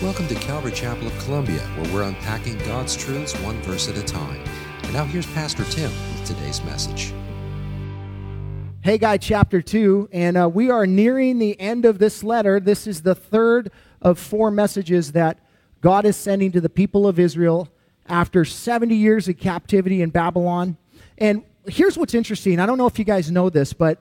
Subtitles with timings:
[0.00, 4.02] Welcome to Calvary Chapel of Columbia, where we're unpacking God's truths one verse at a
[4.04, 4.40] time.
[4.84, 7.12] And now here's Pastor Tim with today's message.
[8.82, 12.60] Haggai chapter 2, and uh, we are nearing the end of this letter.
[12.60, 15.40] This is the third of four messages that
[15.80, 17.68] God is sending to the people of Israel
[18.06, 20.76] after 70 years of captivity in Babylon.
[21.18, 23.98] And here's what's interesting I don't know if you guys know this, but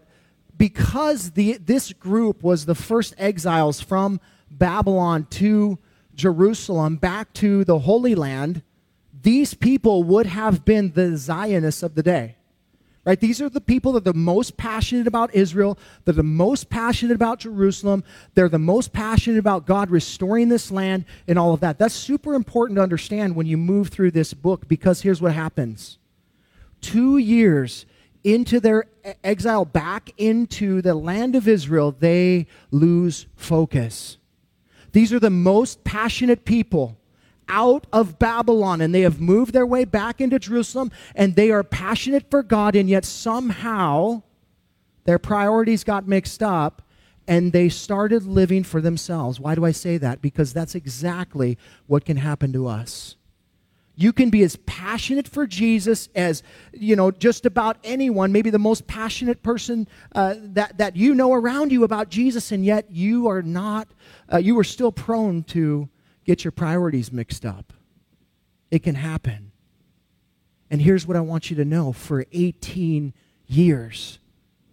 [0.56, 4.20] because the, this group was the first exiles from
[4.52, 5.80] Babylon to
[6.18, 8.64] Jerusalem back to the Holy Land,
[9.22, 12.36] these people would have been the Zionists of the day.
[13.06, 13.20] Right?
[13.20, 15.80] These are the people that are the most passionate about Israel.
[16.04, 18.04] They're the most passionate about Jerusalem.
[18.34, 21.80] They're the most passionate about God restoring this land and all of that.
[21.80, 26.00] That's super important to understand when you move through this book because here's what happens.
[26.82, 27.86] Two years
[28.26, 28.88] into their
[29.24, 34.18] exile back into the land of Israel, they lose focus.
[34.98, 36.98] These are the most passionate people
[37.48, 41.64] out of Babylon, and they have moved their way back into Jerusalem, and they are
[41.64, 44.24] passionate for God, and yet somehow
[45.04, 46.82] their priorities got mixed up
[47.28, 49.40] and they started living for themselves.
[49.40, 50.20] Why do I say that?
[50.20, 53.18] Because that's exactly what can happen to us.
[54.00, 58.60] You can be as passionate for Jesus as, you know, just about anyone, maybe the
[58.60, 63.28] most passionate person uh, that, that you know around you about Jesus, and yet you
[63.28, 63.88] are not,
[64.32, 65.90] uh, you are still prone to
[66.26, 67.74] get your priorities mixed up.
[68.70, 69.52] It can happen.
[70.70, 73.14] And here's what I want you to know for 18
[73.48, 74.20] years,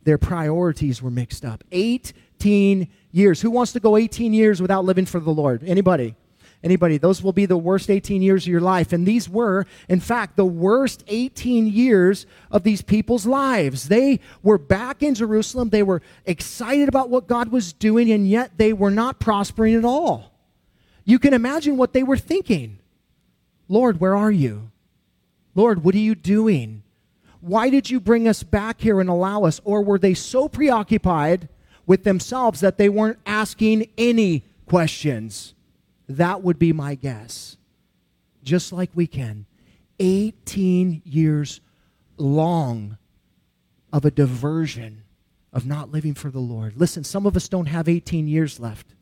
[0.03, 1.63] their priorities were mixed up.
[1.71, 3.41] 18 years.
[3.41, 5.63] Who wants to go 18 years without living for the Lord?
[5.65, 6.17] Anybody?
[6.65, 8.95] Anybody, those will be the worst 18 years of your life.
[8.95, 13.89] And these were, in fact, the worst 18 years of these people's lives.
[13.89, 15.69] They were back in Jerusalem.
[15.69, 19.85] They were excited about what God was doing, and yet they were not prospering at
[19.85, 20.33] all.
[21.05, 22.79] You can imagine what they were thinking
[23.69, 24.71] Lord, where are you?
[25.55, 26.83] Lord, what are you doing?
[27.41, 29.61] Why did you bring us back here and allow us?
[29.65, 31.49] Or were they so preoccupied
[31.87, 35.55] with themselves that they weren't asking any questions?
[36.09, 37.57] That would be my guess.
[38.43, 39.47] Just like we can.
[40.01, 41.61] 18 years
[42.17, 42.99] long
[43.93, 45.05] of a diversion
[45.53, 46.75] of not living for the Lord.
[46.77, 48.95] Listen, some of us don't have 18 years left.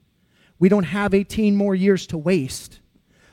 [0.58, 2.80] We don't have 18 more years to waste.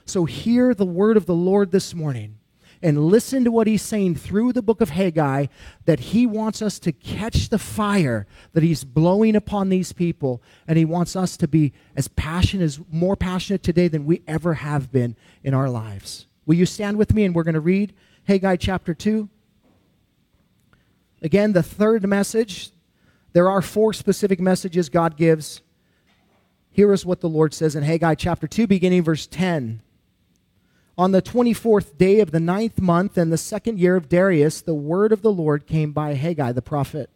[0.06, 2.39] So hear the word of the Lord this morning
[2.82, 5.48] and listen to what he's saying through the book of Haggai
[5.86, 10.78] that he wants us to catch the fire that he's blowing upon these people and
[10.78, 14.92] he wants us to be as passionate as more passionate today than we ever have
[14.92, 16.28] been in our lives.
[16.46, 17.94] Will you stand with me and we're going to read
[18.26, 19.30] Haggai chapter 2?
[21.22, 22.72] Again, the third message.
[23.34, 25.62] There are four specific messages God gives.
[26.72, 29.82] Here is what the Lord says in Haggai chapter 2, beginning verse 10.
[31.00, 34.74] On the 24th day of the ninth month in the second year of Darius, the
[34.74, 37.10] word of the Lord came by Haggai the prophet.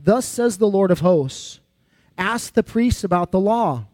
[0.00, 1.60] Thus says the Lord of hosts
[2.16, 3.84] Ask the priests about the law.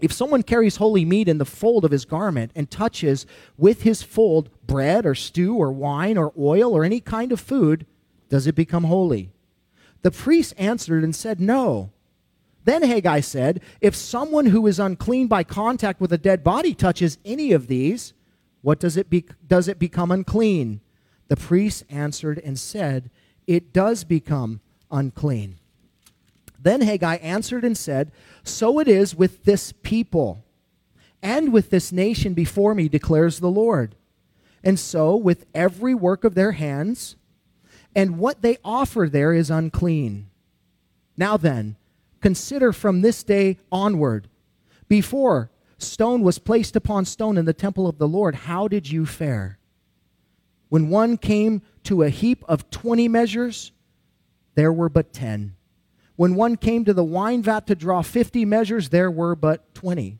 [0.00, 3.26] If someone carries holy meat in the fold of his garment and touches
[3.58, 7.84] with his fold bread or stew or wine or oil or any kind of food,
[8.28, 9.32] does it become holy?
[10.02, 11.90] The priest answered and said, No.
[12.62, 17.18] Then Haggai said, If someone who is unclean by contact with a dead body touches
[17.24, 18.14] any of these,
[18.62, 20.80] what does it, be, does it become unclean?
[21.28, 23.10] The priest answered and said,
[23.46, 24.60] It does become
[24.90, 25.58] unclean.
[26.62, 28.12] Then Haggai answered and said,
[28.44, 30.44] So it is with this people
[31.22, 33.94] and with this nation before me, declares the Lord.
[34.62, 37.16] And so with every work of their hands,
[37.94, 40.30] and what they offer there is unclean.
[41.16, 41.76] Now then,
[42.20, 44.28] consider from this day onward,
[44.88, 45.50] before
[45.82, 49.58] stone was placed upon stone in the temple of the Lord, how did you fare?
[50.68, 53.72] When one came to a heap of 20 measures,
[54.54, 55.56] there were but 10.
[56.16, 60.18] When one came to the wine vat to draw 50 measures, there were but 20.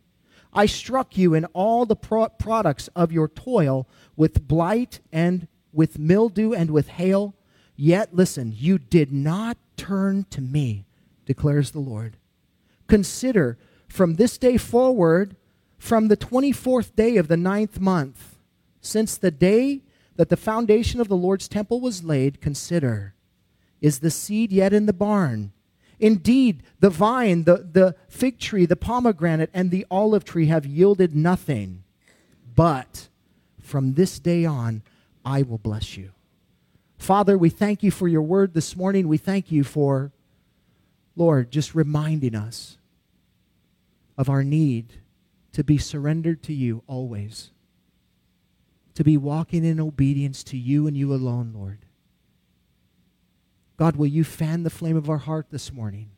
[0.53, 3.87] I struck you in all the pro- products of your toil
[4.17, 7.35] with blight and with mildew and with hail.
[7.77, 10.87] Yet, listen, you did not turn to me,
[11.27, 12.17] declares the Lord.
[12.89, 13.59] Consider
[13.89, 15.37] from this day forward
[15.81, 18.37] from the 24th day of the ninth month,
[18.83, 19.81] since the day
[20.15, 23.15] that the foundation of the Lord's temple was laid, consider
[23.81, 25.53] is the seed yet in the barn?
[25.99, 31.17] Indeed, the vine, the, the fig tree, the pomegranate, and the olive tree have yielded
[31.17, 31.83] nothing.
[32.55, 33.09] But
[33.63, 34.83] from this day on,
[35.25, 36.11] I will bless you.
[36.99, 39.09] Father, we thank you for your word this morning.
[39.09, 40.13] We thank you for,
[41.17, 42.77] Lord, just reminding us
[44.19, 45.01] of our need
[45.53, 47.51] to be surrendered to you always,
[48.95, 51.87] to be walking in obedience to you and you alone, Lord.
[53.77, 56.11] God, will you fan the flame of our heart this morning?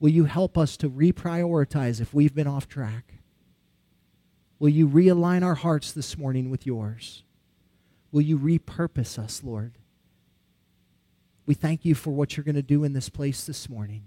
[0.00, 3.14] Will you help us to reprioritize if we've been off track?
[4.58, 7.24] Will you realign our hearts this morning with yours?
[8.10, 9.78] Will you repurpose us, Lord?
[11.46, 14.04] We thank you for what you're going to do in this place this morning.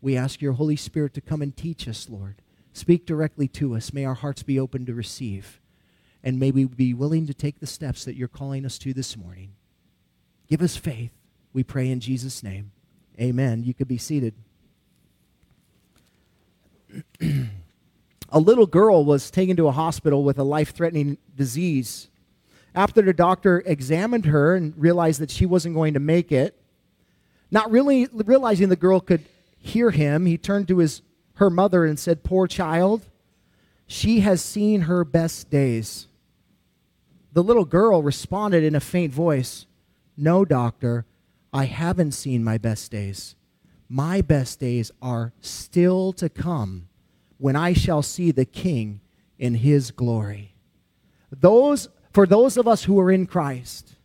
[0.00, 2.42] We ask your Holy Spirit to come and teach us, Lord.
[2.72, 3.92] Speak directly to us.
[3.92, 5.60] May our hearts be open to receive.
[6.22, 9.16] And may we be willing to take the steps that you're calling us to this
[9.16, 9.52] morning.
[10.48, 11.12] Give us faith,
[11.52, 12.72] we pray in Jesus' name.
[13.20, 13.64] Amen.
[13.64, 14.34] You could be seated.
[17.20, 22.08] a little girl was taken to a hospital with a life threatening disease.
[22.74, 26.56] After the doctor examined her and realized that she wasn't going to make it,
[27.50, 29.24] not really realizing the girl could
[29.58, 31.02] hear him, he turned to his
[31.40, 33.06] her mother and said, "Poor child,
[33.86, 36.06] she has seen her best days."
[37.32, 39.66] The little girl responded in a faint voice,
[40.16, 41.06] "No, doctor,
[41.52, 43.34] I haven't seen my best days.
[43.88, 46.88] My best days are still to come
[47.38, 49.00] when I shall see the king
[49.38, 50.54] in his glory."
[51.30, 53.96] Those for those of us who are in Christ,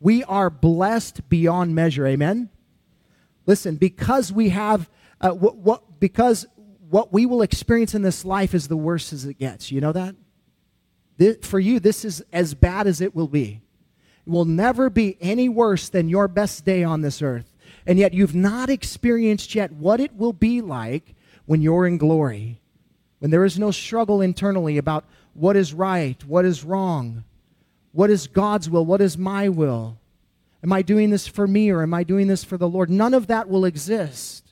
[0.00, 2.06] we are blessed beyond measure.
[2.06, 2.48] Amen.
[3.44, 4.88] Listen, because we have
[5.20, 6.46] uh, what, what because
[6.94, 9.72] what we will experience in this life is the worst as it gets.
[9.72, 10.14] You know that?
[11.16, 13.62] This, for you, this is as bad as it will be.
[14.24, 17.52] It will never be any worse than your best day on this earth.
[17.84, 22.60] And yet, you've not experienced yet what it will be like when you're in glory,
[23.18, 27.24] when there is no struggle internally about what is right, what is wrong,
[27.90, 29.98] what is God's will, what is my will.
[30.62, 32.88] Am I doing this for me or am I doing this for the Lord?
[32.88, 34.43] None of that will exist.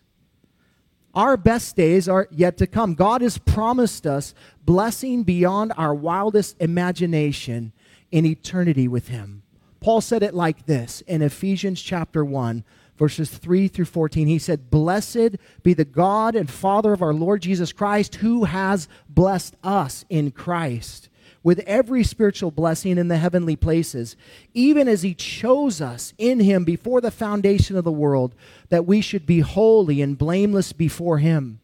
[1.14, 2.94] Our best days are yet to come.
[2.94, 7.72] God has promised us blessing beyond our wildest imagination
[8.10, 9.42] in eternity with Him.
[9.80, 12.64] Paul said it like this in Ephesians chapter 1,
[12.96, 14.26] verses 3 through 14.
[14.26, 18.88] He said, Blessed be the God and Father of our Lord Jesus Christ, who has
[19.08, 21.10] blessed us in Christ
[21.42, 24.16] with every spiritual blessing in the heavenly places,
[24.54, 28.34] even as He chose us in Him before the foundation of the world,
[28.68, 31.60] that we should be holy and blameless before Him.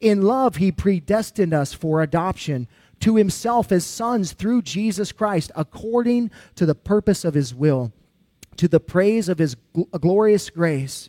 [0.00, 2.66] In love, He predestined us for adoption
[3.00, 7.92] to Himself as sons through Jesus Christ, according to the purpose of His will,
[8.56, 11.08] to the praise of His gl- glorious grace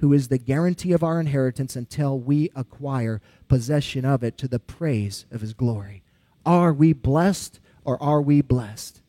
[0.00, 4.58] who is the guarantee of our inheritance until we acquire possession of it to the
[4.58, 6.02] praise of his glory.
[6.44, 9.02] Are we blessed or are we blessed?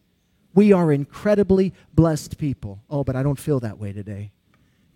[0.53, 2.81] We are incredibly blessed people.
[2.89, 4.31] Oh, but I don't feel that way today.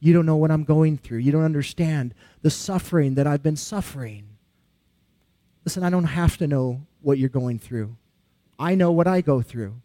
[0.02, 1.20] You don't know what I'm going through.
[1.20, 4.28] You don't understand the suffering that I've been suffering.
[5.64, 7.96] Listen, I don't have to know what you're going through.
[8.60, 9.76] I know what I go through.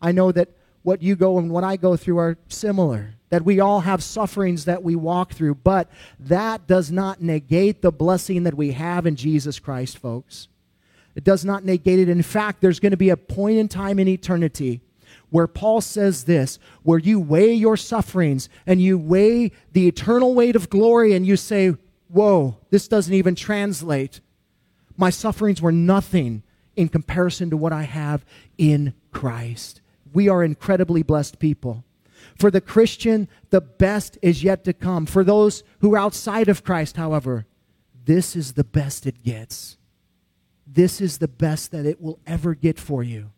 [0.00, 0.48] I know that
[0.82, 4.64] what you go and what I go through are similar that we all have sufferings
[4.66, 9.16] that we walk through, but that does not negate the blessing that we have in
[9.16, 10.48] Jesus Christ, folks.
[11.14, 12.08] It does not negate it.
[12.08, 14.80] In fact, there's going to be a point in time in eternity
[15.30, 20.56] where Paul says this, where you weigh your sufferings and you weigh the eternal weight
[20.56, 21.76] of glory and you say,
[22.08, 24.20] Whoa, this doesn't even translate.
[24.96, 26.42] My sufferings were nothing
[26.74, 28.24] in comparison to what I have
[28.58, 29.80] in Christ.
[30.12, 31.84] We are incredibly blessed people.
[32.40, 35.04] For the Christian, the best is yet to come.
[35.04, 37.44] For those who are outside of Christ, however,
[38.06, 39.76] this is the best it gets.
[40.66, 43.32] This is the best that it will ever get for you.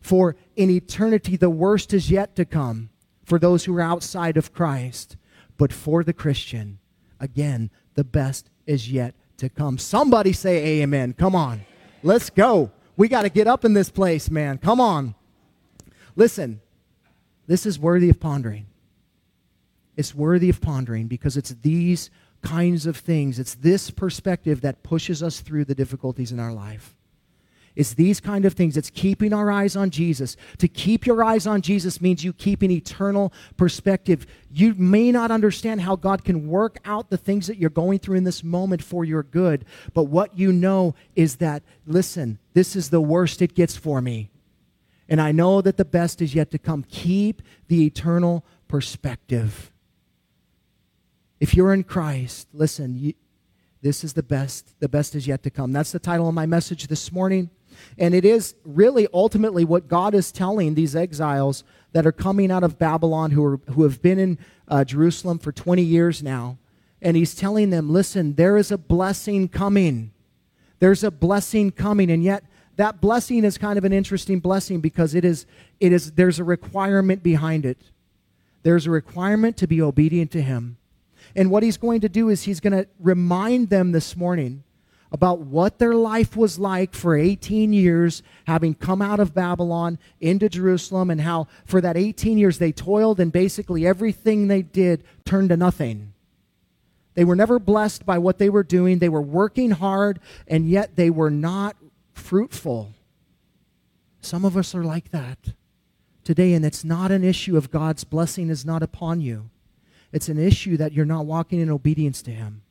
[0.00, 2.90] For in eternity, the worst is yet to come
[3.24, 5.16] for those who are outside of Christ.
[5.56, 6.80] But for the Christian,
[7.20, 9.78] again, the best is yet to come.
[9.78, 11.12] Somebody say amen.
[11.12, 11.60] Come on.
[12.02, 12.72] Let's go.
[12.96, 14.58] We got to get up in this place, man.
[14.58, 15.14] Come on.
[16.16, 16.60] Listen,
[17.50, 18.66] this is worthy of pondering.
[19.96, 22.08] It's worthy of pondering because it's these
[22.42, 26.94] kinds of things, it's this perspective that pushes us through the difficulties in our life.
[27.74, 28.76] It's these kind of things.
[28.76, 30.36] It's keeping our eyes on Jesus.
[30.58, 34.28] To keep your eyes on Jesus means you keep an eternal perspective.
[34.52, 38.16] You may not understand how God can work out the things that you're going through
[38.16, 42.90] in this moment for your good, but what you know is that, listen, this is
[42.90, 44.29] the worst it gets for me.
[45.10, 46.84] And I know that the best is yet to come.
[46.88, 49.72] Keep the eternal perspective.
[51.40, 53.14] If you're in Christ, listen, you,
[53.82, 54.78] this is the best.
[54.78, 55.72] The best is yet to come.
[55.72, 57.50] That's the title of my message this morning.
[57.98, 62.62] And it is really ultimately what God is telling these exiles that are coming out
[62.62, 64.38] of Babylon who, are, who have been in
[64.68, 66.58] uh, Jerusalem for 20 years now.
[67.02, 70.12] And he's telling them, listen, there is a blessing coming.
[70.78, 72.10] There's a blessing coming.
[72.10, 72.44] And yet,
[72.80, 75.46] that blessing is kind of an interesting blessing because it is,
[75.80, 77.78] it is, there's a requirement behind it.
[78.62, 80.78] There's a requirement to be obedient to him.
[81.36, 84.64] And what he's going to do is he's going to remind them this morning
[85.12, 90.48] about what their life was like for 18 years, having come out of Babylon into
[90.48, 95.48] Jerusalem, and how for that 18 years they toiled and basically everything they did turned
[95.48, 96.12] to nothing.
[97.14, 98.98] They were never blessed by what they were doing.
[98.98, 101.76] They were working hard, and yet they were not
[102.20, 102.92] fruitful.
[104.20, 105.38] Some of us are like that
[106.24, 109.50] today, and it's not an issue of God's blessing is not upon you.
[110.12, 112.62] It's an issue that you're not walking in obedience to Him.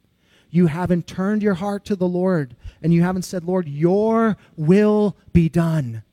[0.52, 5.16] You haven't turned your heart to the Lord and you haven't said, Lord, your will
[5.32, 6.04] be done.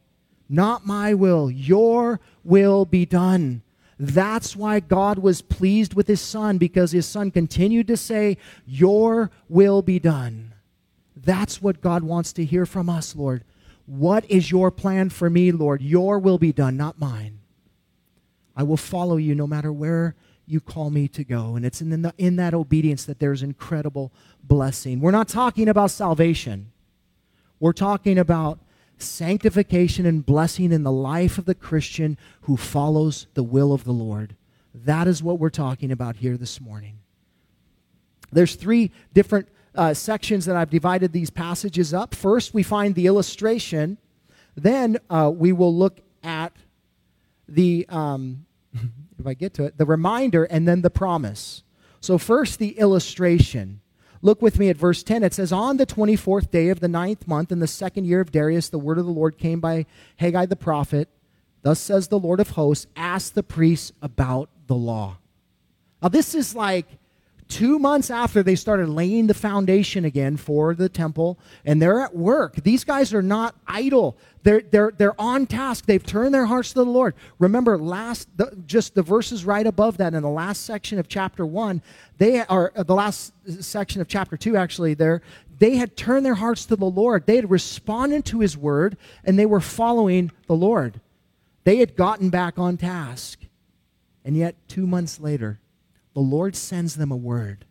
[0.49, 3.63] Not my will, your will be done.
[3.99, 9.31] That's why God was pleased with his son because his son continued to say, Your
[9.49, 10.53] will be done.
[11.27, 13.43] That's what God wants to hear from us, Lord.
[13.85, 15.83] What is your plan for me, Lord?
[15.83, 17.41] Your will be done, not mine.
[18.57, 20.15] I will follow you no matter where
[20.47, 21.57] you call me to go.
[21.57, 25.01] And it's in, the, in that obedience that there's incredible blessing.
[25.01, 26.71] We're not talking about salvation,
[27.59, 28.61] we're talking about
[28.99, 33.93] sanctification and blessing in the life of the Christian who follows the will of the
[33.93, 34.37] Lord.
[34.73, 37.01] That is what we're talking about here this morning.
[38.33, 42.15] There's three different uh, sections that I've divided these passages up.
[42.15, 43.99] First, we find the illustration.
[44.57, 46.53] Then uh, we will look at
[47.49, 48.47] the um,
[49.19, 51.63] if I get to it, the reminder and then the promise.
[52.01, 53.81] So, first, the illustration.
[54.23, 55.23] Look with me at verse 10.
[55.23, 58.33] It says, On the 24th day of the ninth month, in the second year of
[58.33, 61.09] Darius, the word of the Lord came by Haggai the prophet.
[61.63, 65.19] Thus says the Lord of hosts, ask the priests about the law.
[66.03, 66.87] Now, this is like
[67.49, 72.15] two months after they started laying the foundation again for the temple, and they're at
[72.15, 72.57] work.
[72.57, 74.17] These guys are not idle.
[74.43, 75.87] They're, they're, they're on task.
[75.87, 77.15] They've turned their hearts to the Lord.
[77.39, 81.45] Remember, last the, just the verses right above that in the last section of chapter
[81.45, 81.83] one,
[82.19, 85.23] they are uh, the last section of chapter two, actually, there,
[85.59, 87.27] they had turned their hearts to the Lord.
[87.27, 91.01] They had responded to his word, and they were following the Lord.
[91.65, 93.41] They had gotten back on task.
[94.25, 95.61] And yet, two months later,
[96.17, 97.67] the Lord sends them a word.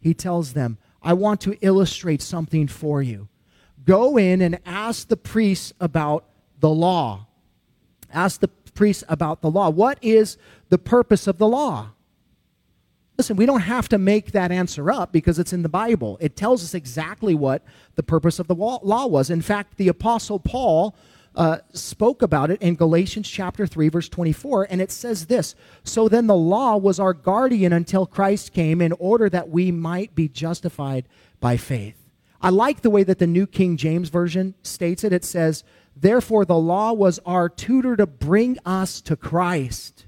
[0.00, 3.28] He tells them, I want to illustrate something for you.
[3.84, 6.24] Go in and ask the priests about
[6.60, 7.26] the law.
[8.10, 9.68] Ask the priests about the law.
[9.68, 10.38] What is
[10.70, 11.90] the purpose of the law?
[13.18, 16.16] Listen, we don't have to make that answer up because it's in the Bible.
[16.22, 17.62] It tells us exactly what
[17.96, 19.28] the purpose of the law was.
[19.28, 20.96] In fact, the Apostle Paul
[21.36, 26.08] uh, spoke about it in Galatians chapter 3, verse 24, and it says this So
[26.08, 30.28] then the law was our guardian until Christ came in order that we might be
[30.28, 31.08] justified
[31.40, 31.96] by faith.
[32.40, 35.12] I like the way that the New King James Version states it.
[35.12, 35.64] It says,
[35.96, 40.06] Therefore the law was our tutor to bring us to Christ,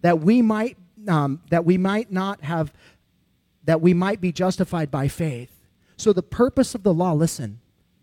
[0.00, 2.72] that we might, um, that we might not have,
[3.64, 5.54] that we might be justified by faith.
[5.96, 7.60] So the purpose of the law, listen,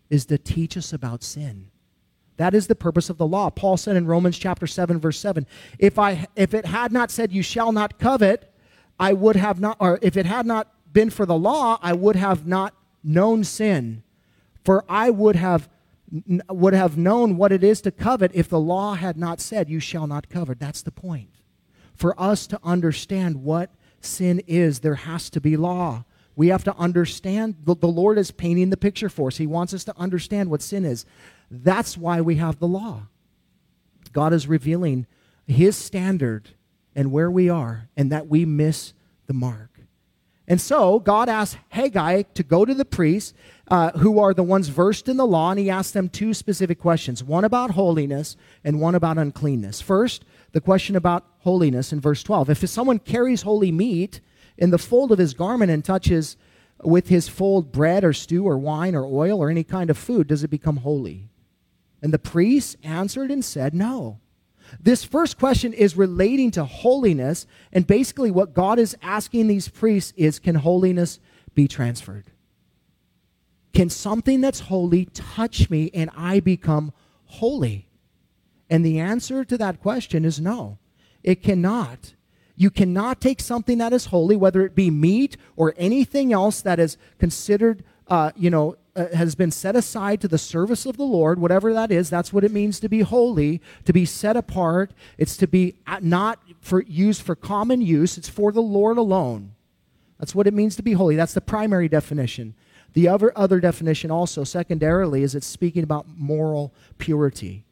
[0.08, 1.70] is to teach us about sin
[2.36, 3.50] that is the purpose of the law.
[3.50, 5.46] Paul said in Romans chapter 7 verse 7,
[5.78, 8.52] if I if it had not said you shall not covet,
[8.98, 12.16] I would have not or if it had not been for the law, I would
[12.16, 14.02] have not known sin.
[14.64, 15.68] For I would have
[16.48, 19.80] would have known what it is to covet if the law had not said you
[19.80, 20.58] shall not covet.
[20.58, 21.30] That's the point.
[21.94, 26.04] For us to understand what sin is, there has to be law.
[26.36, 29.38] We have to understand the, the Lord is painting the picture for us.
[29.38, 31.06] He wants us to understand what sin is.
[31.50, 33.02] That's why we have the law.
[34.12, 35.06] God is revealing
[35.46, 36.50] his standard
[36.94, 38.94] and where we are, and that we miss
[39.26, 39.76] the mark.
[40.48, 43.34] And so God asked Haggai to go to the priests
[43.68, 46.78] uh, who are the ones versed in the law, and he asked them two specific
[46.78, 49.80] questions one about holiness and one about uncleanness.
[49.80, 52.50] First, the question about holiness in verse 12.
[52.50, 54.20] If someone carries holy meat
[54.56, 56.36] in the fold of his garment and touches
[56.82, 60.28] with his fold bread or stew or wine or oil or any kind of food,
[60.28, 61.28] does it become holy?
[62.02, 64.20] And the priest answered and said, No.
[64.80, 70.12] This first question is relating to holiness, and basically what God is asking these priests
[70.16, 71.20] is can holiness
[71.54, 72.32] be transferred?
[73.72, 76.92] Can something that's holy touch me and I become
[77.26, 77.88] holy?
[78.68, 80.78] And the answer to that question is no,
[81.22, 82.14] it cannot.
[82.56, 86.78] You cannot take something that is holy, whether it be meat or anything else that
[86.78, 91.04] is considered, uh, you know, uh, has been set aside to the service of the
[91.04, 92.08] Lord, whatever that is.
[92.08, 94.92] That's what it means to be holy, to be set apart.
[95.18, 98.16] It's to be uh, not for used for common use.
[98.18, 99.52] It's for the Lord alone.
[100.18, 101.14] That's what it means to be holy.
[101.14, 102.54] That's the primary definition.
[102.94, 107.64] The other, other definition, also, secondarily, is it's speaking about moral purity.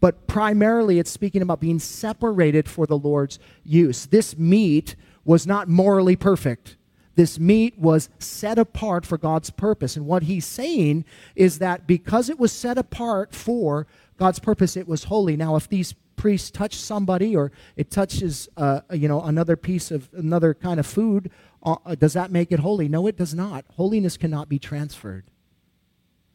[0.00, 4.06] But primarily, it's speaking about being separated for the Lord's use.
[4.06, 6.76] This meat was not morally perfect.
[7.16, 9.96] This meat was set apart for God's purpose.
[9.96, 13.86] And what he's saying is that because it was set apart for
[14.16, 15.36] God's purpose, it was holy.
[15.36, 20.08] Now, if these priests touch somebody or it touches, uh, you know, another piece of
[20.12, 21.30] another kind of food
[21.62, 22.88] uh, uh, does that make it holy?
[22.88, 23.64] No, it does not.
[23.76, 25.24] Holiness cannot be transferred.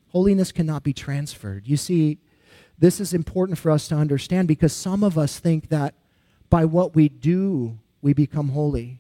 [0.10, 1.68] Holiness cannot be transferred.
[1.68, 2.20] You see,
[2.78, 5.96] this is important for us to understand because some of us think that
[6.50, 9.00] by what we do, we become holy.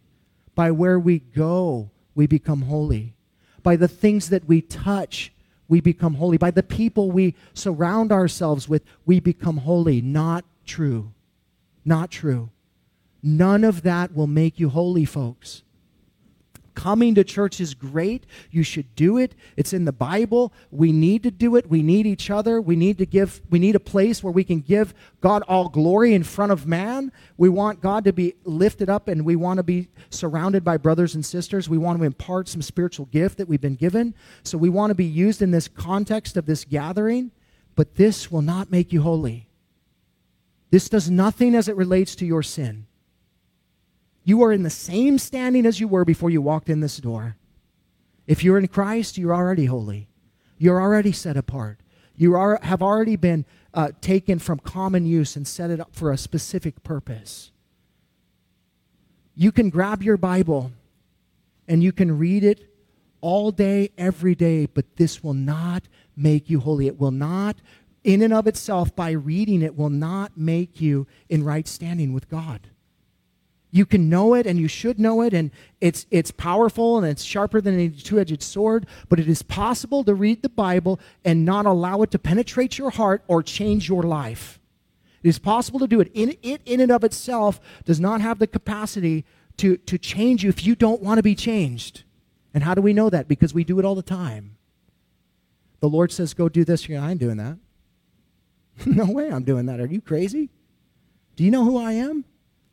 [0.55, 3.13] By where we go, we become holy.
[3.61, 5.33] By the things that we touch,
[5.67, 6.37] we become holy.
[6.37, 10.01] By the people we surround ourselves with, we become holy.
[10.01, 11.11] Not true.
[11.83, 12.49] Not true.
[13.21, 15.63] None of that will make you holy, folks.
[16.75, 18.25] Coming to church is great.
[18.51, 19.33] You should do it.
[19.55, 20.53] It's in the Bible.
[20.71, 21.69] We need to do it.
[21.69, 22.61] We need each other.
[22.61, 26.13] We need to give we need a place where we can give God all glory
[26.13, 27.13] in front of man.
[27.37, 31.15] We want God to be lifted up and we want to be surrounded by brothers
[31.15, 31.69] and sisters.
[31.69, 34.13] We want to impart some spiritual gift that we've been given.
[34.43, 37.31] So we want to be used in this context of this gathering,
[37.75, 39.47] but this will not make you holy.
[40.71, 42.85] This does nothing as it relates to your sin.
[44.25, 47.37] You are in the same standing as you were before you walked in this door.
[48.25, 50.07] If you're in Christ, you're already holy.
[50.57, 51.79] You're already set apart.
[52.17, 56.11] You are, have already been uh, taken from common use and set it up for
[56.11, 57.51] a specific purpose.
[59.35, 60.71] You can grab your Bible
[61.67, 62.67] and you can read it
[63.21, 65.83] all day, every day, but this will not
[66.15, 66.87] make you holy.
[66.87, 67.57] It will not,
[68.03, 72.29] in and of itself, by reading it, will not make you in right standing with
[72.29, 72.69] God.
[73.75, 77.23] You can know it and you should know it, and it's, it's powerful and it's
[77.25, 81.43] sharper than a two edged sword, but it is possible to read the Bible and
[81.43, 84.61] not allow it to penetrate your heart or change your life.
[85.21, 86.09] It is possible to do it.
[86.13, 89.25] In, it, in and of itself, does not have the capacity
[89.57, 92.03] to, to change you if you don't want to be changed.
[92.53, 93.27] And how do we know that?
[93.27, 94.55] Because we do it all the time.
[95.81, 96.87] The Lord says, Go do this.
[96.87, 97.57] You're, I ain't doing that.
[98.85, 99.81] no way I'm doing that.
[99.81, 100.49] Are you crazy?
[101.35, 102.23] Do you know who I am?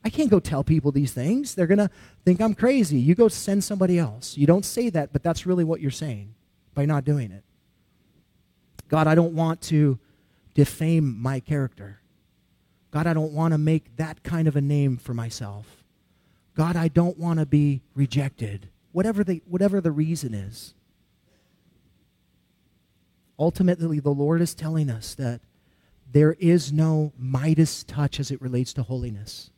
[0.04, 1.54] I can't go tell people these things.
[1.54, 1.90] They're going to
[2.24, 2.98] think I'm crazy.
[2.98, 4.36] You go send somebody else.
[4.36, 6.34] You don't say that, but that's really what you're saying
[6.74, 7.44] by not doing it.
[8.88, 9.98] God, I don't want to
[10.54, 12.00] defame my character.
[12.90, 15.84] God, I don't want to make that kind of a name for myself.
[16.54, 20.74] God, I don't want to be rejected, whatever the, whatever the reason is.
[23.38, 25.40] Ultimately, the Lord is telling us that
[26.10, 29.50] there is no Midas touch as it relates to holiness.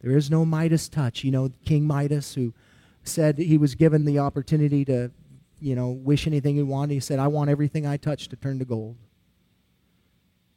[0.00, 1.24] There is no Midas touch.
[1.24, 2.54] You know, King Midas, who
[3.04, 5.10] said he was given the opportunity to,
[5.60, 6.94] you know, wish anything he wanted.
[6.94, 8.96] He said, I want everything I touch to turn to gold.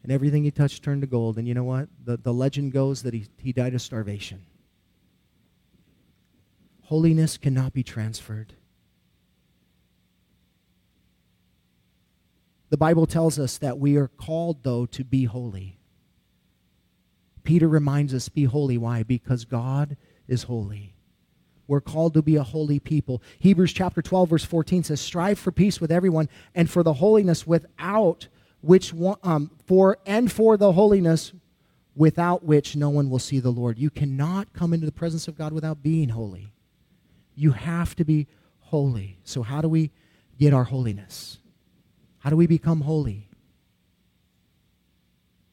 [0.01, 1.38] And everything he touched turned to gold.
[1.38, 1.88] And you know what?
[2.03, 4.45] The, the legend goes that he, he died of starvation.
[6.84, 8.53] Holiness cannot be transferred.
[12.69, 15.77] The Bible tells us that we are called, though, to be holy.
[17.43, 18.77] Peter reminds us, be holy.
[18.77, 19.03] Why?
[19.03, 20.95] Because God is holy.
[21.67, 23.21] We're called to be a holy people.
[23.39, 27.47] Hebrews chapter 12, verse 14 says, Strive for peace with everyone and for the holiness
[27.47, 28.27] without
[28.62, 31.34] which um, for and for the holiness
[31.95, 33.77] without which no one will see the Lord.
[33.77, 36.53] You cannot come into the presence of God without being holy.
[37.36, 38.27] You have to be
[38.60, 39.17] holy.
[39.23, 39.91] So, how do we
[40.39, 41.39] get our holiness?
[42.19, 43.29] How do we become holy?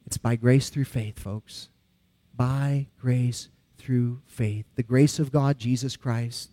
[0.06, 1.68] It's by grace through faith, folks
[2.40, 4.64] by grace through faith.
[4.74, 6.48] The grace of God, Jesus Christ,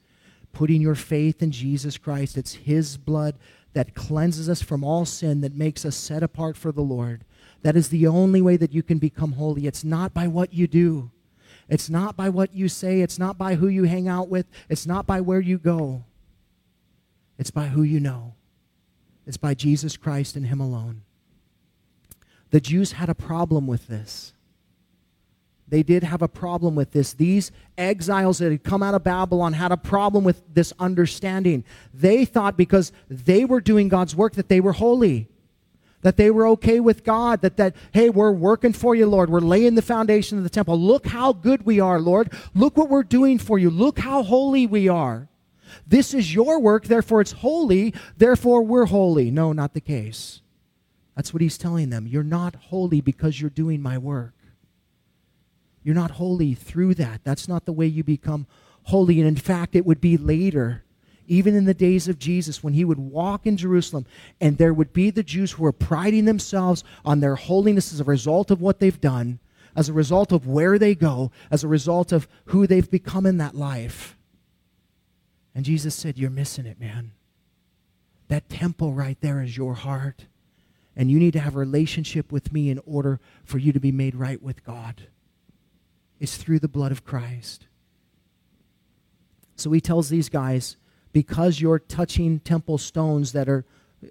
[0.52, 2.36] putting your faith in Jesus Christ.
[2.36, 3.36] It's His blood
[3.71, 7.23] that cleanses us from all sin, that makes us set apart for the Lord.
[7.62, 9.65] That is the only way that you can become holy.
[9.65, 11.10] It's not by what you do.
[11.69, 14.86] It's not by what you say, it's not by who you hang out with, it's
[14.86, 16.04] not by where you go.
[17.39, 18.34] It's by who you know.
[19.26, 21.04] It's by Jesus Christ and Him alone.
[22.50, 24.34] The Jews had a problem with this.
[25.69, 27.13] They did have a problem with this.
[27.13, 31.65] These exiles that had come out of Babylon had a problem with this understanding.
[31.93, 35.27] They thought because they were doing God's work that they were holy,
[36.01, 39.30] that they were okay with God, that, that hey, we're working for you, Lord.
[39.30, 40.80] We're laying the foundation of the temple.
[40.80, 42.32] Look how good we are, Lord.
[42.53, 43.69] Look what we're doing for you.
[43.69, 45.27] Look how holy we are.
[45.86, 49.32] This is your work, therefore it's holy, therefore we're holy.
[49.32, 50.41] No, not the case.
[51.15, 52.08] That's what he's telling them.
[52.08, 54.37] You're not holy because you're doing my work.
[55.88, 57.21] You're not holy through that.
[57.23, 58.45] That's not the way you become
[58.84, 59.21] holy.
[59.21, 60.84] And in fact, it would be later,
[61.28, 64.06] even in the days of Jesus, when he would walk in Jerusalem
[64.41, 68.04] and there would be the Jews who were priding themselves on their holiness as a
[68.04, 69.39] result of what they've done,
[69.78, 73.38] as a result of where they go, as a result of who they've become in
[73.38, 74.17] that life.
[75.56, 77.12] And Jesus said, You're missing it, man.
[78.28, 80.26] That temple right there is your heart.
[80.97, 83.93] And you need to have a relationship with me in order for you to be
[83.93, 85.08] made right with God
[86.19, 87.67] is through the blood of Christ.
[89.56, 90.77] So he tells these guys,
[91.13, 93.65] because you're touching temple stones that are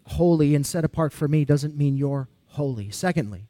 [0.07, 2.91] holy and set apart for me doesn't mean you're holy.
[2.91, 3.47] Secondly,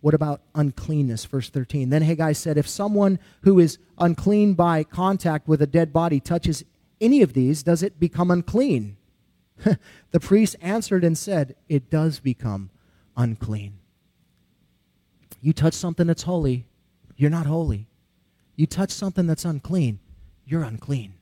[0.00, 1.24] what about uncleanness?
[1.24, 1.90] Verse 13.
[1.90, 6.64] Then Haggai said, If someone who is unclean by contact with a dead body touches
[7.00, 8.96] any of these, does it become unclean?
[10.10, 12.70] the priest answered and said, It does become
[13.16, 13.77] unclean.
[15.40, 16.66] You touch something that's holy,
[17.16, 17.86] you're not holy.
[18.56, 20.00] You touch something that's unclean,
[20.44, 21.14] you're unclean.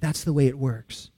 [0.00, 1.10] That's the way it works.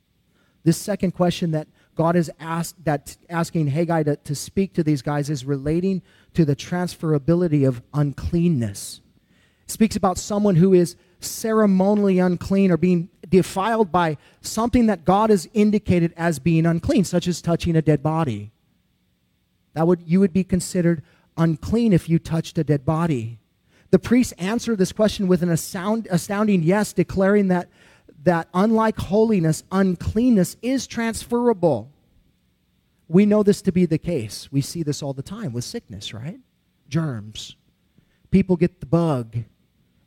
[0.65, 5.03] This second question that God is asked, that asking Haggai to, to speak to these
[5.03, 6.03] guys is relating
[6.35, 9.01] to the transferability of uncleanness.
[9.65, 15.31] It speaks about someone who is ceremonially unclean or being defiled by something that God
[15.31, 18.53] has indicated as being unclean, such as touching a dead body.
[19.75, 21.03] That would you would be considered
[21.37, 23.39] unclean if you touched a dead body.
[23.91, 27.69] The priests answered this question with an astounding yes, declaring that,
[28.25, 31.91] that unlike holiness, uncleanness is transferable.
[33.09, 34.51] We know this to be the case.
[34.51, 36.41] We see this all the time with sickness, right?
[36.89, 37.57] Germs.
[38.31, 39.37] People get the bug.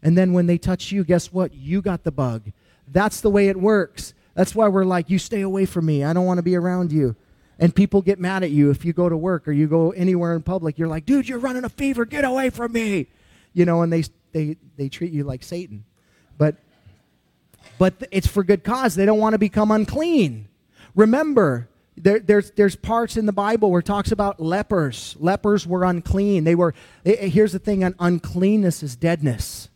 [0.01, 1.53] And then when they touch you, guess what?
[1.53, 2.51] You got the bug.
[2.87, 4.15] That's the way it works.
[4.33, 6.03] That's why we're like, you stay away from me.
[6.03, 7.15] I don't want to be around you.
[7.59, 10.35] And people get mad at you if you go to work or you go anywhere
[10.35, 10.77] in public.
[10.77, 12.03] You're like, dude, you're running a fever.
[12.05, 13.07] Get away from me.
[13.53, 15.85] You know, and they, they, they treat you like Satan.
[16.37, 16.57] But,
[17.77, 18.95] but it's for good cause.
[18.95, 20.49] They don't want to become unclean.
[20.95, 25.15] Remember, there, there's, there's parts in the Bible where it talks about lepers.
[25.17, 26.43] Lepers were unclean.
[26.43, 26.73] They were,
[27.05, 29.69] eh, eh, here's the thing uncleanness is deadness.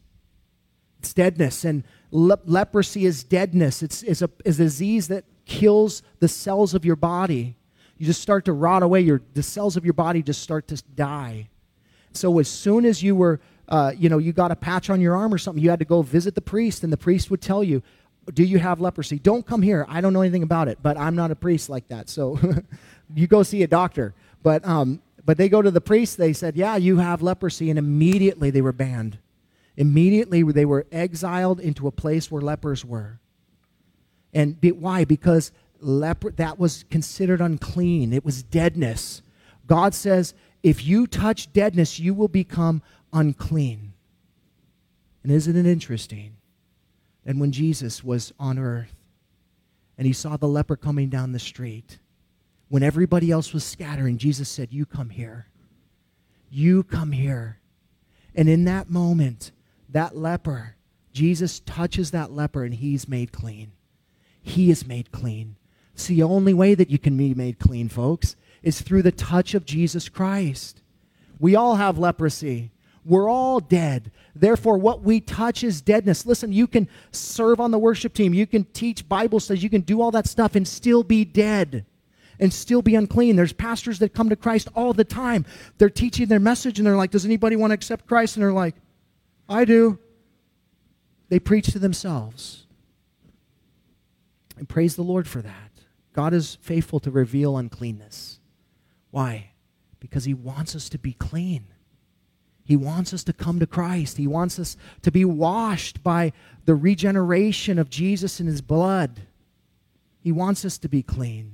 [0.99, 1.63] It's deadness.
[1.63, 3.81] And le- leprosy is deadness.
[3.81, 7.55] It's, it's, a, it's a disease that kills the cells of your body
[7.99, 9.01] you just start to rot away.
[9.01, 11.49] Your, the cells of your body just start to die.
[12.13, 15.15] So as soon as you were, uh, you know, you got a patch on your
[15.15, 17.63] arm or something, you had to go visit the priest, and the priest would tell
[17.63, 17.83] you,
[18.33, 19.19] do you have leprosy?
[19.19, 19.85] Don't come here.
[19.89, 22.09] I don't know anything about it, but I'm not a priest like that.
[22.09, 22.39] So
[23.13, 24.13] you go see a doctor.
[24.41, 27.77] But, um, but they go to the priest, they said, yeah, you have leprosy, and
[27.77, 29.17] immediately they were banned.
[29.77, 33.19] Immediately they were exiled into a place where lepers were.
[34.33, 35.05] And be, why?
[35.05, 38.13] Because leper that was considered unclean.
[38.13, 39.21] It was deadness.
[39.65, 42.81] God says, if you touch deadness, you will become
[43.13, 43.93] unclean.
[45.23, 46.37] And isn't it interesting?
[47.25, 48.95] And when Jesus was on earth
[49.97, 51.99] and he saw the leper coming down the street,
[52.67, 55.47] when everybody else was scattering, Jesus said, You come here.
[56.49, 57.59] You come here.
[58.35, 59.51] And in that moment,
[59.89, 60.75] that leper,
[61.11, 63.71] Jesus touches that leper and he's made clean.
[64.41, 65.55] He is made clean.
[65.99, 69.53] It's the only way that you can be made clean, folks, is through the touch
[69.53, 70.81] of Jesus Christ.
[71.39, 72.71] We all have leprosy.
[73.03, 74.09] We're all dead.
[74.33, 76.25] Therefore, what we touch is deadness.
[76.25, 79.81] Listen, you can serve on the worship team, you can teach Bible studies, you can
[79.81, 81.85] do all that stuff and still be dead
[82.39, 83.35] and still be unclean.
[83.35, 85.45] There's pastors that come to Christ all the time.
[85.79, 88.37] They're teaching their message and they're like, Does anybody want to accept Christ?
[88.37, 88.75] And they're like,
[89.49, 89.99] I do.
[91.27, 92.67] They preach to themselves.
[94.57, 95.68] And praise the Lord for that.
[96.13, 98.39] God is faithful to reveal uncleanness.
[99.11, 99.51] Why?
[99.99, 101.67] Because He wants us to be clean.
[102.63, 104.17] He wants us to come to Christ.
[104.17, 106.33] He wants us to be washed by
[106.65, 109.21] the regeneration of Jesus in His blood.
[110.21, 111.53] He wants us to be clean.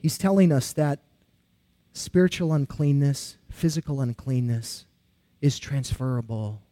[0.00, 1.00] He's telling us that
[1.92, 4.86] spiritual uncleanness, physical uncleanness,
[5.40, 6.62] is transferable.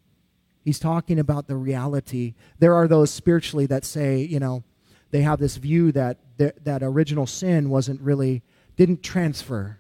[0.64, 2.34] He's talking about the reality.
[2.58, 4.64] There are those spiritually that say, you know,
[5.10, 8.42] they have this view that that original sin wasn't really
[8.76, 9.78] didn't transfer.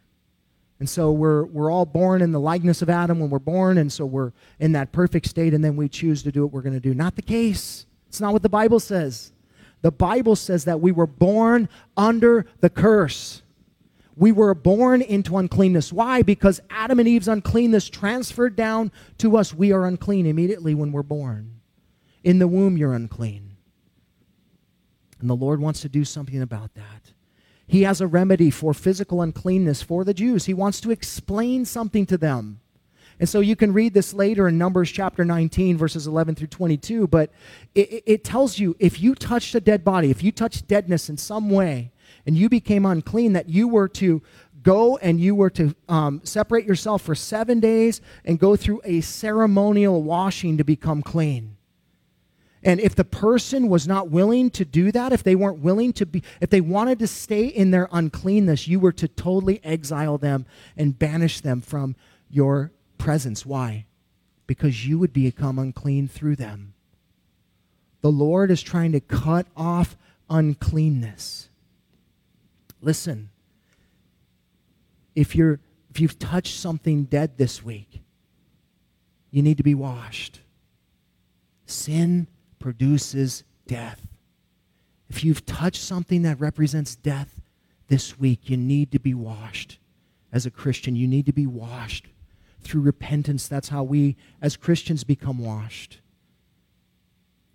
[0.78, 3.92] And so we're we're all born in the likeness of Adam when we're born and
[3.92, 6.74] so we're in that perfect state and then we choose to do what we're going
[6.74, 6.94] to do.
[6.94, 7.86] Not the case.
[8.08, 9.32] It's not what the Bible says.
[9.82, 13.42] The Bible says that we were born under the curse.
[14.16, 15.92] We were born into uncleanness.
[15.92, 16.22] Why?
[16.22, 19.52] Because Adam and Eve's uncleanness transferred down to us.
[19.52, 21.60] We are unclean immediately when we're born.
[22.24, 23.45] In the womb, you're unclean.
[25.20, 27.12] And the Lord wants to do something about that.
[27.66, 30.44] He has a remedy for physical uncleanness for the Jews.
[30.44, 32.60] He wants to explain something to them.
[33.18, 37.06] And so you can read this later in Numbers chapter 19, verses 11 through 22.
[37.06, 37.30] But
[37.74, 41.16] it, it, tells you if you touched a dead body, if you touched deadness in
[41.16, 41.92] some way,
[42.26, 44.22] and you became unclean, that you were to
[44.62, 49.00] go and you were to um, separate yourself for seven days and go through a
[49.00, 51.55] ceremonial washing to become clean.
[52.66, 56.04] And if the person was not willing to do that, if they weren't willing to
[56.04, 60.46] be, if they wanted to stay in their uncleanness, you were to totally exile them
[60.76, 61.94] and banish them from
[62.28, 63.46] your presence.
[63.46, 63.86] Why?
[64.48, 66.74] Because you would become unclean through them.
[68.00, 69.96] The Lord is trying to cut off
[70.28, 71.48] uncleanness.
[72.80, 73.30] Listen,
[75.14, 78.02] if you're if you've touched something dead this week,
[79.30, 80.40] you need to be washed.
[81.64, 82.26] Sin
[82.66, 84.08] produces death.
[85.08, 87.40] If you've touched something that represents death
[87.86, 89.78] this week, you need to be washed.
[90.32, 92.08] As a Christian, you need to be washed
[92.62, 93.46] through repentance.
[93.46, 96.00] That's how we, as Christians, become washed.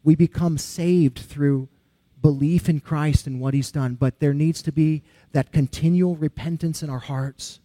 [0.02, 1.68] We become saved through
[2.22, 6.82] belief in Christ and what he's done, but there needs to be that continual repentance
[6.82, 7.60] in our hearts.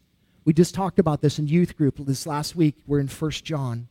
[0.44, 2.74] We just talked about this in youth group this last week.
[2.88, 3.86] We're in 1 John.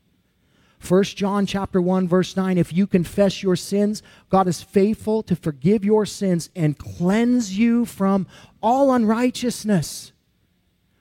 [0.89, 5.35] 1 John chapter 1 verse 9 if you confess your sins God is faithful to
[5.35, 8.27] forgive your sins and cleanse you from
[8.61, 10.11] all unrighteousness.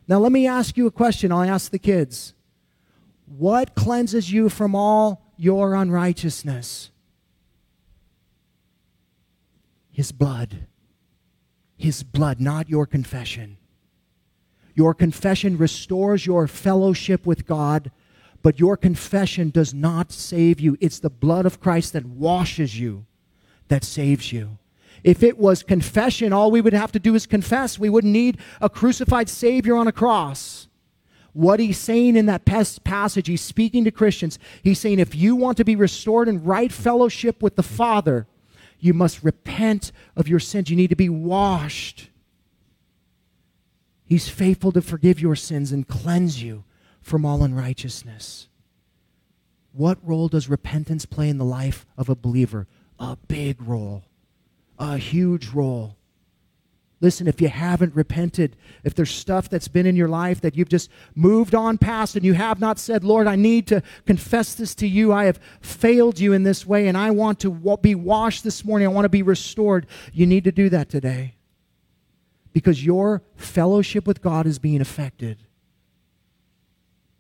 [0.07, 1.33] Now let me ask you a question.
[1.33, 2.35] I'll ask the kids.
[3.27, 6.91] What cleanses you from all your unrighteousness?
[9.91, 10.67] His blood.
[11.77, 13.57] His blood, not your confession.
[14.75, 17.91] Your confession restores your fellowship with God,
[18.45, 20.77] but your confession does not save you.
[20.79, 23.07] It's the blood of Christ that washes you,
[23.69, 24.59] that saves you.
[25.03, 27.79] If it was confession, all we would have to do is confess.
[27.79, 30.69] We wouldn't need a crucified Savior on a cross.
[31.33, 34.39] What he's saying in that passage, he's speaking to Christians.
[34.63, 38.27] He's saying, if you want to be restored in right fellowship with the Father,
[38.79, 40.69] you must repent of your sins.
[40.69, 42.11] You need to be washed.
[44.05, 46.65] He's faithful to forgive your sins and cleanse you
[47.05, 48.49] from all unrighteousness.
[49.73, 52.67] What role does repentance play in the life of a believer?
[52.99, 54.05] A big role,
[54.79, 55.97] a huge role.
[57.01, 60.71] Listen, if you haven't repented, if there's stuff that's been in your life that you've
[60.71, 64.75] just moved on past and you have not said, Lord, I need to confess this
[64.77, 65.13] to you.
[65.13, 68.89] I have failed you in this way and I want to be washed this morning.
[68.89, 69.87] I want to be restored.
[70.15, 71.35] You need to do that today
[72.55, 75.39] because your fellowship with God is being affected.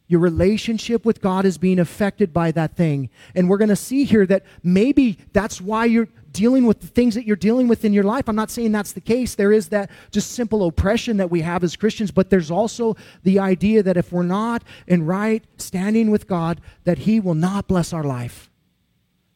[0.06, 3.08] Your relationship with God is being affected by that thing.
[3.34, 7.14] And we're going to see here that maybe that's why you're dealing with the things
[7.14, 8.28] that you're dealing with in your life.
[8.28, 9.34] I'm not saying that's the case.
[9.34, 13.38] There is that just simple oppression that we have as Christians, but there's also the
[13.38, 17.92] idea that if we're not in right standing with God, that He will not bless
[17.92, 18.50] our life.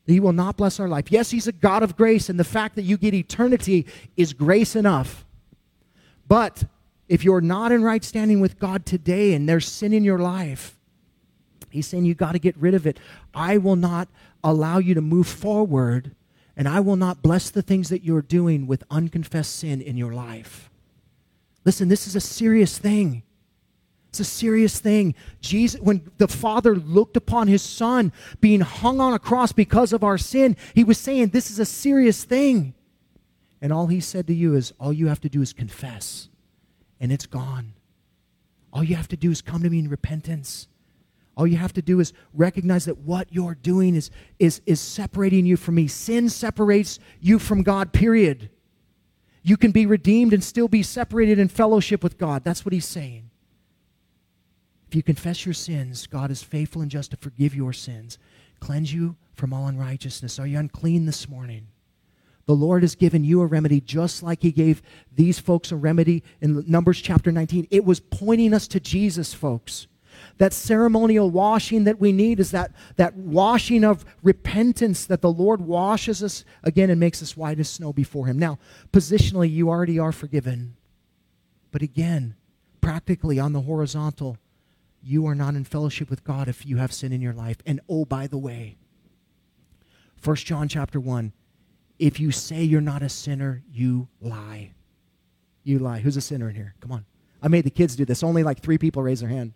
[0.07, 1.11] He will not bless our life.
[1.11, 4.75] Yes, He's a God of grace, and the fact that you get eternity is grace
[4.77, 5.25] enough.
[6.27, 6.65] But
[7.09, 10.79] if you're not in right standing with God today and there's sin in your life,
[11.71, 12.99] He's saying you got to get rid of it.
[13.35, 14.09] I will not
[14.43, 16.15] allow you to move forward
[16.59, 20.13] and I will not bless the things that you're doing with unconfessed sin in your
[20.13, 20.69] life.
[21.65, 23.23] Listen, this is a serious thing.
[24.09, 25.15] It's a serious thing.
[25.41, 30.03] Jesus, when the Father looked upon his Son being hung on a cross because of
[30.03, 32.75] our sin, he was saying, This is a serious thing.
[33.61, 36.29] And all he said to you is, All you have to do is confess,
[37.01, 37.75] and it's gone.
[38.73, 40.69] All you have to do is come to me in repentance.
[41.37, 45.47] All you have to do is recognize that what you're doing is, is, is separating
[45.47, 45.87] you from me.
[45.87, 48.51] Sin separates you from God, period.
[49.43, 52.43] You can be redeemed and still be separated in fellowship with God.
[52.45, 53.31] That's what he's saying.
[54.89, 58.19] If you confess your sins, God is faithful and just to forgive your sins,
[58.59, 60.39] cleanse you from all unrighteousness.
[60.39, 61.69] Are you unclean this morning?
[62.49, 64.81] The Lord has given you a remedy just like He gave
[65.15, 67.69] these folks a remedy in Numbers chapter 19.
[67.71, 69.87] It was pointing us to Jesus, folks.
[70.39, 75.61] that ceremonial washing that we need is that, that washing of repentance that the Lord
[75.61, 78.39] washes us again and makes us white as snow before Him.
[78.39, 78.59] Now,
[78.95, 80.75] positionally, you already are forgiven.
[81.71, 82.35] But again,
[82.81, 84.39] practically on the horizontal,
[85.03, 87.59] you are not in fellowship with God if you have sin in your life.
[87.67, 88.79] And oh, by the way,
[90.25, 91.35] 1 John chapter 1,
[91.99, 94.73] if you say you're not a sinner, you lie.
[95.65, 95.99] You lie.
[95.99, 96.75] Who's a sinner in here?
[96.81, 97.05] Come on.
[97.43, 98.23] I made the kids do this.
[98.23, 99.53] Only like three people raise their hand.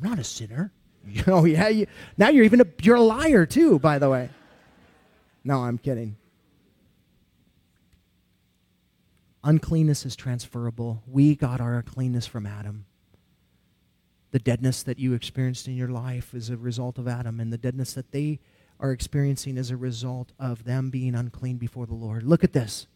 [0.00, 0.72] I'm not a sinner.
[1.28, 1.68] Oh, yeah.
[1.68, 1.86] You,
[2.18, 4.28] now you're even a, you're a liar, too, by the way.
[5.44, 6.16] No, I'm kidding.
[9.44, 11.04] Uncleanness is transferable.
[11.06, 12.86] We got our cleanness from Adam.
[14.32, 17.58] The deadness that you experienced in your life is a result of Adam, and the
[17.58, 18.40] deadness that they
[18.80, 22.22] are experiencing as a result of them being unclean before the Lord.
[22.22, 22.86] Look at this.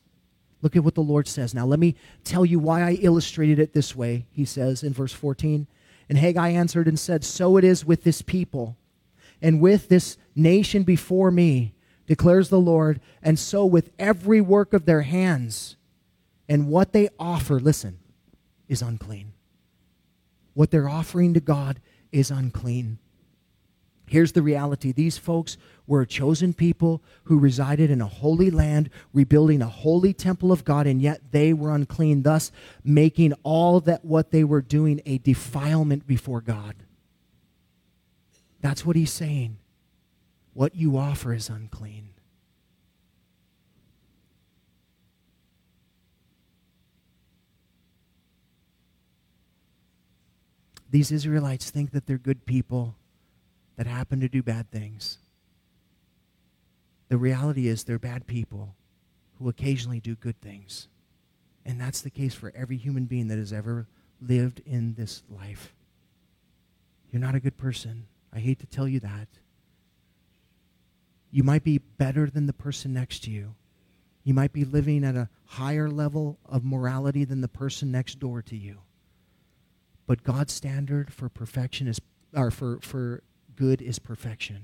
[0.62, 1.55] Look at what the Lord says.
[1.55, 4.27] Now, let me tell you why I illustrated it this way.
[4.31, 5.66] He says in verse 14
[6.09, 8.77] And Haggai answered and said, So it is with this people
[9.43, 11.75] and with this nation before me,
[12.07, 15.77] declares the Lord, and so with every work of their hands.
[16.49, 17.99] And what they offer, listen,
[18.69, 19.33] is unclean.
[20.55, 21.81] What they're offering to God
[22.12, 22.99] is unclean.
[24.11, 28.90] Here's the reality these folks were a chosen people who resided in a holy land,
[29.12, 32.51] rebuilding a holy temple of God, and yet they were unclean, thus
[32.83, 36.75] making all that what they were doing a defilement before God.
[38.61, 39.59] That's what he's saying.
[40.55, 42.09] What you offer is unclean.
[50.90, 52.96] These Israelites think that they're good people
[53.81, 55.16] that happen to do bad things.
[57.09, 58.75] The reality is they're bad people
[59.38, 60.87] who occasionally do good things.
[61.64, 63.87] And that's the case for every human being that has ever
[64.21, 65.73] lived in this life.
[67.11, 68.05] You're not a good person.
[68.35, 69.29] I hate to tell you that.
[71.31, 73.55] You might be better than the person next to you.
[74.25, 78.43] You might be living at a higher level of morality than the person next door
[78.43, 78.81] to you.
[80.07, 81.99] But God's standard for perfection is
[82.35, 83.23] or for, for
[83.61, 84.62] good is perfection.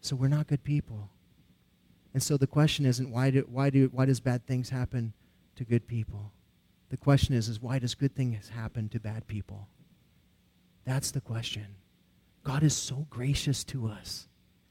[0.00, 1.10] So we're not good people.
[2.14, 5.12] And so the question isn't why do why do why does bad things happen
[5.56, 6.32] to good people?
[6.88, 9.68] The question is is why does good things happen to bad people?
[10.86, 11.66] That's the question.
[12.44, 14.26] God is so gracious to us.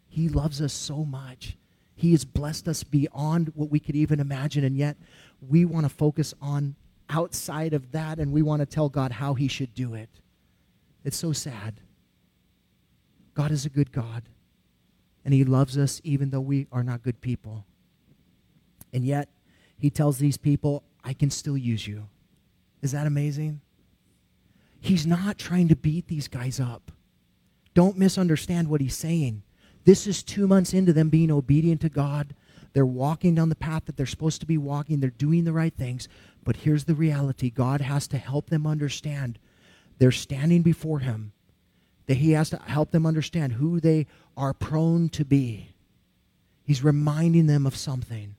[0.10, 1.58] He loves us so much.
[1.94, 4.98] He has blessed us beyond what we could even imagine, and yet
[5.48, 6.76] we want to focus on
[7.08, 10.10] outside of that and we want to tell God how he should do it.
[11.04, 11.83] It's so sad.
[13.34, 14.24] God is a good God,
[15.26, 17.65] and He loves us even though we are not good people.
[18.93, 19.30] And yet,
[19.78, 22.08] He tells these people, I can still use you.
[22.82, 23.62] Is that amazing?
[24.80, 26.91] He's not trying to beat these guys up.
[27.74, 29.43] Don't misunderstand what He's saying.
[29.86, 32.36] This is two months into them being obedient to God.
[32.74, 35.00] They're walking down the path that they're supposed to be walking.
[35.00, 36.08] They're doing the right things.
[36.43, 39.39] But here's the reality God has to help them understand.
[40.00, 41.33] They're standing before Him
[42.08, 45.70] that he has to help them understand who they are prone to be.
[46.63, 48.36] He's reminding them of something.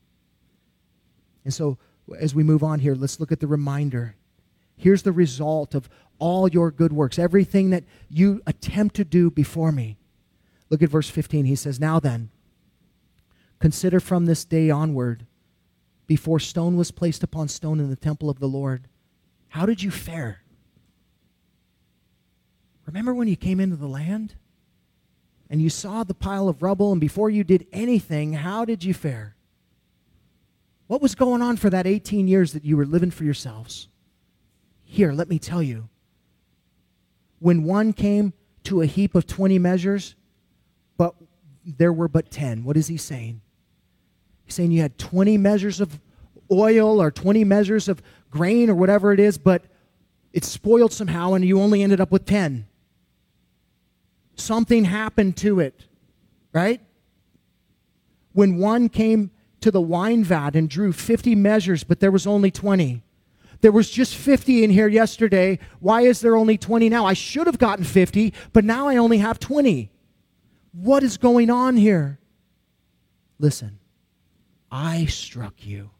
[1.44, 1.78] And so,
[2.18, 4.16] as we move on here, let's look at the reminder.
[4.76, 9.72] Here's the result of all your good works, everything that you attempt to do before
[9.72, 9.98] me.
[10.70, 11.44] Look at verse 15.
[11.44, 12.30] He says, Now then,
[13.60, 15.26] consider from this day onward,
[16.06, 18.88] before stone was placed upon stone in the temple of the Lord,
[19.48, 20.43] how did you fare?
[22.86, 24.34] Remember when you came into the land
[25.50, 28.94] and you saw the pile of rubble, and before you did anything, how did you
[28.94, 29.36] fare?
[30.86, 33.88] What was going on for that 18 years that you were living for yourselves?
[34.84, 35.88] Here, let me tell you.
[37.38, 38.32] When one came
[38.64, 40.14] to a heap of 20 measures,
[40.96, 41.14] but
[41.64, 43.40] there were but 10, what is he saying?
[44.44, 46.00] He's saying you had 20 measures of
[46.50, 49.64] oil or 20 measures of grain or whatever it is, but
[50.32, 52.66] it spoiled somehow and you only ended up with 10
[54.36, 55.86] something happened to it,
[56.52, 56.80] right?
[58.32, 59.30] When one came
[59.60, 63.02] to the wine vat and drew 50 measures, but there was only 20.
[63.60, 65.58] There was just 50 in here yesterday.
[65.80, 67.06] Why is there only 20 now?
[67.06, 69.90] I should have gotten 50, but now I only have 20.
[70.72, 72.18] What is going on here?
[73.38, 73.78] Listen,
[74.70, 75.90] I struck you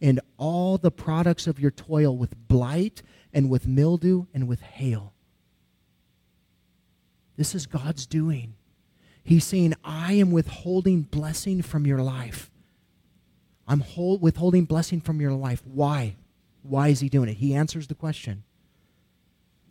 [0.00, 5.11] and all the products of your toil with blight and with mildew and with hail.
[7.36, 8.54] This is God's doing.
[9.24, 12.50] He's saying, I am withholding blessing from your life.
[13.66, 15.62] I'm hold, withholding blessing from your life.
[15.64, 16.16] Why?
[16.62, 17.38] Why is he doing it?
[17.38, 18.44] He answers the question.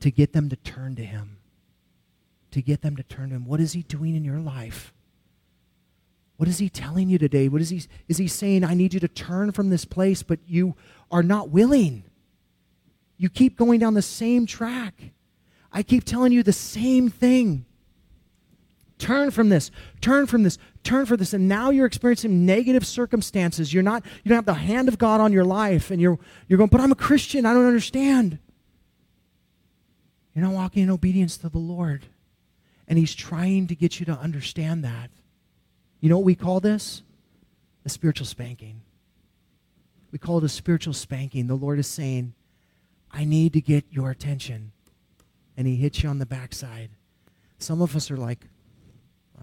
[0.01, 1.38] to get them to turn to Him.
[2.51, 3.45] To get them to turn to Him.
[3.45, 4.93] What is He doing in your life?
[6.38, 7.47] What is He telling you today?
[7.47, 10.39] What is He, is he saying, I need you to turn from this place, but
[10.45, 10.76] you
[11.12, 12.03] are not willing?
[13.18, 15.12] You keep going down the same track.
[15.72, 17.65] I keep telling you the same thing.
[18.97, 19.72] Turn from this.
[19.99, 20.59] Turn from this.
[20.84, 21.34] Turn from this.
[21.34, 23.74] And now you're experiencing negative circumstances.
[23.74, 25.89] You're not, you don't have the hand of God on your life.
[25.89, 27.45] And you're, you're going, but I'm a Christian.
[27.45, 28.38] I don't understand.
[30.36, 32.05] You're not walking in obedience to the Lord.
[32.88, 35.09] And He's trying to get you to understand that.
[35.99, 37.01] You know what we call this?
[37.86, 38.82] A spiritual spanking.
[40.11, 41.47] We call it a spiritual spanking.
[41.47, 42.34] The Lord is saying,
[43.11, 44.74] I need to get your attention.
[45.58, 46.91] And He hits you on the backside.
[47.58, 48.47] Some of us are like,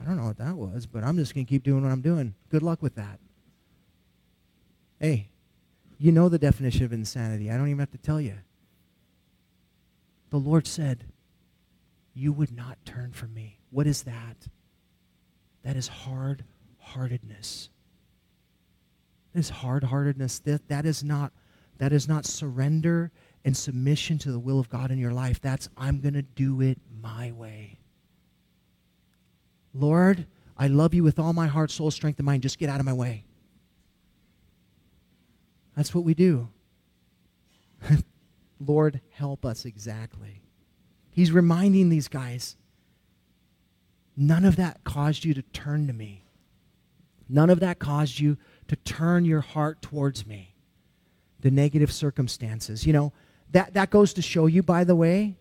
[0.00, 2.00] I don't know what that was, but I'm just going to keep doing what I'm
[2.00, 2.34] doing.
[2.50, 3.18] Good luck with that.
[5.00, 5.28] Hey,
[5.98, 7.50] you know the definition of insanity.
[7.50, 8.34] I don't even have to tell you.
[10.30, 11.04] The Lord said,
[12.14, 13.59] You would not turn from me.
[13.70, 14.48] What is that?
[15.64, 16.44] That is hard
[16.78, 17.70] heartedness.
[19.32, 20.38] That is hard heartedness.
[20.40, 21.32] That, that, is not,
[21.78, 23.11] that is not surrender
[23.49, 25.40] and submission to the will of God in your life.
[25.40, 27.78] That's, I'm going to do it my way.
[29.72, 32.42] Lord, I love you with all my heart, soul, strength, and mind.
[32.42, 33.24] Just get out of my way.
[35.74, 36.51] That's what we do.
[38.61, 40.42] Lord, help us exactly.
[41.11, 42.55] He's reminding these guys
[44.14, 46.22] none of that caused you to turn to me.
[47.30, 48.36] None of that caused you
[48.66, 50.55] to turn your heart towards me.
[51.40, 52.86] The negative circumstances.
[52.86, 53.12] You know,
[53.53, 55.36] that, that goes to show you, by the way,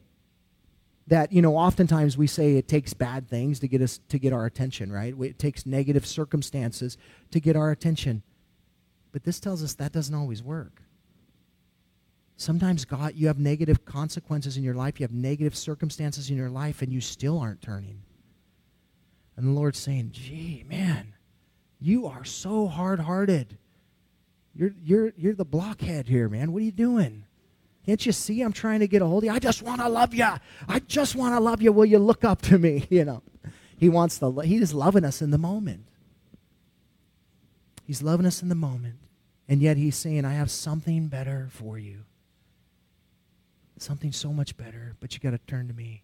[1.07, 4.33] that you know oftentimes we say it takes bad things to get us to get
[4.33, 5.15] our attention right?
[5.19, 6.97] It takes negative circumstances
[7.31, 8.23] to get our attention.
[9.11, 10.81] But this tells us that doesn't always work.
[12.35, 16.49] Sometimes god you have negative consequences in your life you have negative circumstances in your
[16.49, 18.01] life and you still aren't turning.
[19.37, 21.13] And the lord's saying gee man
[21.79, 23.57] you are so hard-hearted.
[24.53, 26.51] You're you're you're the blockhead here man.
[26.51, 27.26] What are you doing
[27.87, 29.31] can't you see I'm trying to get a hold of you?
[29.31, 30.27] I just want to love you.
[30.67, 31.71] I just want to love you.
[31.71, 32.85] Will you look up to me?
[32.97, 33.23] You know,
[33.77, 35.85] he wants to, he is loving us in the moment.
[37.85, 38.95] He's loving us in the moment.
[39.47, 41.99] And yet he's saying, I have something better for you.
[43.77, 46.03] Something so much better, but you got to turn to me.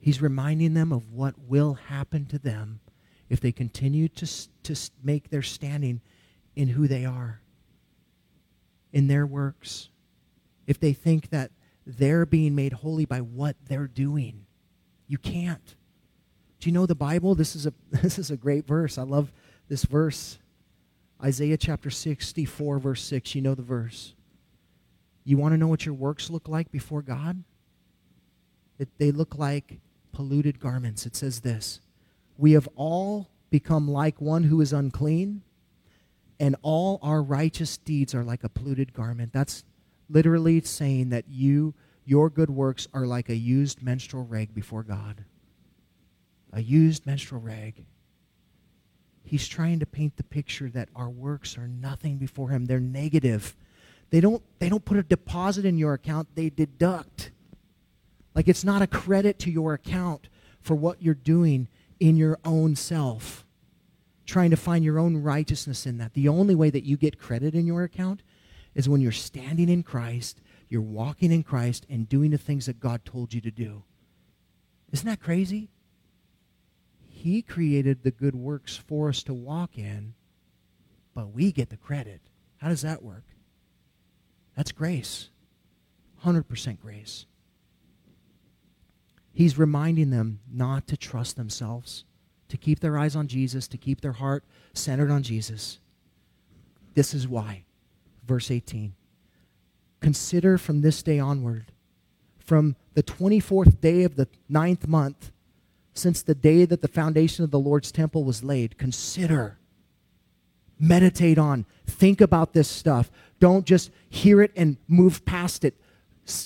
[0.00, 2.80] He's reminding them of what will happen to them
[3.28, 4.26] if they continue to,
[4.64, 6.00] to make their standing
[6.56, 7.41] in who they are
[8.92, 9.88] in their works,
[10.66, 11.50] if they think that
[11.86, 14.46] they're being made holy by what they're doing.
[15.08, 15.74] You can't.
[16.60, 17.34] Do you know the Bible?
[17.34, 18.98] This is a this is a great verse.
[18.98, 19.32] I love
[19.68, 20.38] this verse.
[21.22, 23.34] Isaiah chapter 64 verse 6.
[23.34, 24.14] You know the verse.
[25.24, 27.44] You want to know what your works look like before God?
[28.78, 29.78] It, they look like
[30.12, 31.06] polluted garments.
[31.06, 31.80] It says this.
[32.36, 35.42] We have all become like one who is unclean
[36.42, 39.32] and all our righteous deeds are like a polluted garment.
[39.32, 39.62] That's
[40.10, 41.72] literally saying that you,
[42.04, 45.24] your good works are like a used menstrual rag before God.
[46.52, 47.84] A used menstrual rag.
[49.22, 52.64] He's trying to paint the picture that our works are nothing before him.
[52.64, 53.54] They're negative.
[54.10, 57.30] They don't, they don't put a deposit in your account, they deduct.
[58.34, 60.28] Like it's not a credit to your account
[60.60, 61.68] for what you're doing
[62.00, 63.46] in your own self
[64.32, 66.14] trying to find your own righteousness in that.
[66.14, 68.22] The only way that you get credit in your account
[68.74, 72.80] is when you're standing in Christ, you're walking in Christ, and doing the things that
[72.80, 73.82] God told you to do.
[74.90, 75.68] Isn't that crazy?
[77.10, 80.14] He created the good works for us to walk in,
[81.14, 82.22] but we get the credit.
[82.56, 83.24] How does that work?
[84.56, 85.28] That's grace.
[86.24, 87.26] 100% grace.
[89.34, 92.04] He's reminding them not to trust themselves
[92.52, 94.44] to keep their eyes on Jesus, to keep their heart
[94.74, 95.78] centered on Jesus.
[96.92, 97.64] This is why.
[98.26, 98.92] Verse 18.
[100.00, 101.72] Consider from this day onward,
[102.38, 105.32] from the 24th day of the ninth month,
[105.94, 109.56] since the day that the foundation of the Lord's temple was laid, consider,
[110.78, 113.10] meditate on, think about this stuff.
[113.40, 115.74] Don't just hear it and move past it.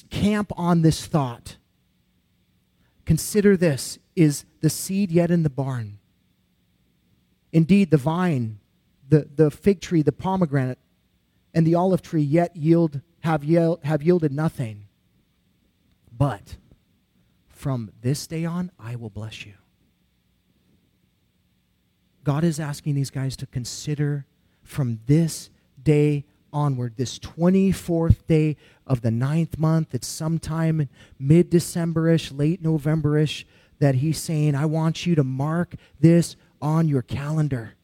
[0.09, 1.57] Camp on this thought.
[3.07, 5.99] Consider this is the seed yet in the barn?
[7.53, 8.59] Indeed, the vine,
[9.09, 10.79] the, the fig tree, the pomegranate,
[11.55, 14.89] and the olive tree yet yield have, yield, have yielded nothing.
[16.13, 16.57] But
[17.49, 19.55] from this day on, I will bless you.
[22.25, 24.27] God is asking these guys to consider
[24.63, 25.49] from this
[25.81, 30.89] day onward, this 24th day of the ninth month, it's sometime
[31.19, 33.47] mid December ish, late November ish,
[33.79, 37.75] that he's saying, I want you to mark this on your calendar.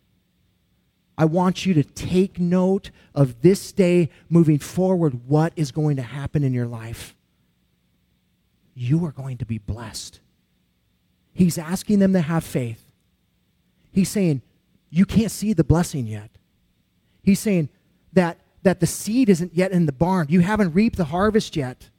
[1.18, 6.02] I want you to take note of this day moving forward, what is going to
[6.02, 7.14] happen in your life.
[8.74, 10.20] You are going to be blessed.
[11.34, 12.92] He's asking them to have faith.
[13.92, 14.42] He's saying,
[14.90, 16.30] You can't see the blessing yet.
[17.22, 17.68] He's saying
[18.14, 20.26] that that the seed isn't yet in the barn.
[20.30, 21.90] You haven't reaped the harvest yet.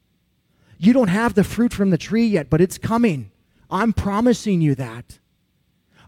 [0.77, 3.31] You don't have the fruit from the tree yet, but it's coming.
[3.69, 5.19] I'm promising you that.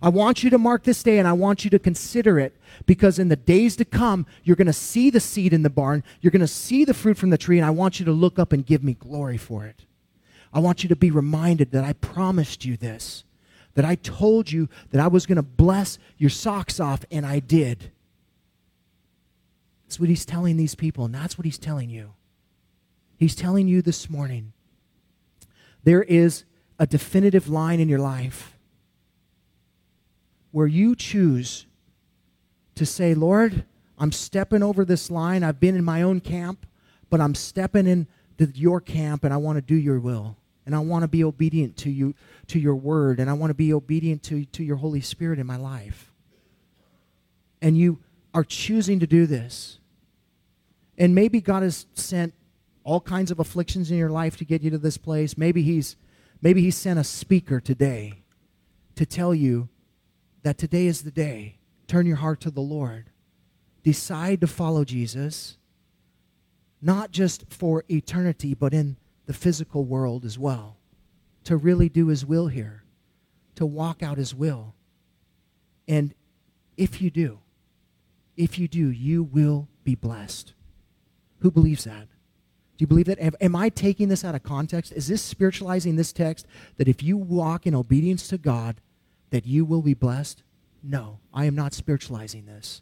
[0.01, 3.17] I want you to mark this day and I want you to consider it because
[3.17, 6.03] in the days to come, you're going to see the seed in the barn.
[6.21, 8.37] You're going to see the fruit from the tree, and I want you to look
[8.37, 9.85] up and give me glory for it.
[10.53, 13.23] I want you to be reminded that I promised you this,
[13.73, 17.39] that I told you that I was going to bless your socks off, and I
[17.39, 17.91] did.
[19.85, 22.13] That's what he's telling these people, and that's what he's telling you.
[23.17, 24.53] He's telling you this morning
[25.83, 26.43] there is
[26.79, 28.57] a definitive line in your life
[30.51, 31.65] where you choose
[32.75, 33.65] to say, Lord,
[33.97, 35.43] I'm stepping over this line.
[35.43, 36.65] I've been in my own camp,
[37.09, 40.37] but I'm stepping into your camp and I want to do your will.
[40.65, 42.15] And I want to be obedient to you,
[42.47, 45.45] to your word, and I want to be obedient to, to your Holy Spirit in
[45.45, 46.11] my life.
[47.61, 47.99] And you
[48.35, 49.79] are choosing to do this.
[50.97, 52.33] And maybe God has sent
[52.83, 55.37] all kinds of afflictions in your life to get you to this place.
[55.37, 55.95] Maybe he's
[56.41, 58.23] maybe he sent a speaker today
[58.95, 59.69] to tell you
[60.43, 61.59] that today is the day.
[61.87, 63.09] Turn your heart to the Lord.
[63.83, 65.57] Decide to follow Jesus,
[66.81, 70.77] not just for eternity, but in the physical world as well.
[71.45, 72.83] To really do his will here,
[73.55, 74.73] to walk out his will.
[75.87, 76.13] And
[76.75, 77.39] if you do,
[78.37, 80.53] if you do, you will be blessed.
[81.39, 82.07] Who believes that?
[82.77, 83.19] Do you believe that?
[83.41, 84.91] Am I taking this out of context?
[84.91, 86.45] Is this spiritualizing this text
[86.77, 88.81] that if you walk in obedience to God,
[89.29, 90.43] that you will be blessed?
[90.83, 92.81] No, I am not spiritualizing this.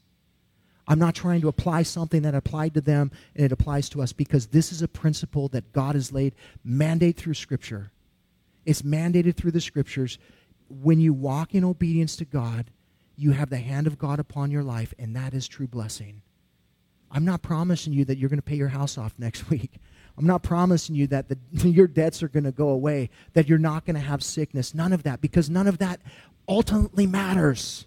[0.88, 4.12] I'm not trying to apply something that applied to them and it applies to us
[4.12, 6.34] because this is a principle that God has laid
[6.64, 7.92] mandate through Scripture.
[8.66, 10.18] It's mandated through the Scriptures.
[10.70, 12.66] When you walk in obedience to God,
[13.16, 16.22] you have the hand of God upon your life, and that is true blessing.
[17.12, 19.80] I'm not promising you that you're going to pay your house off next week.
[20.18, 21.38] I'm not promising you that the,
[21.70, 24.74] your debts are going to go away, that you're not going to have sickness.
[24.74, 26.00] None of that, because none of that
[26.48, 27.86] ultimately matters.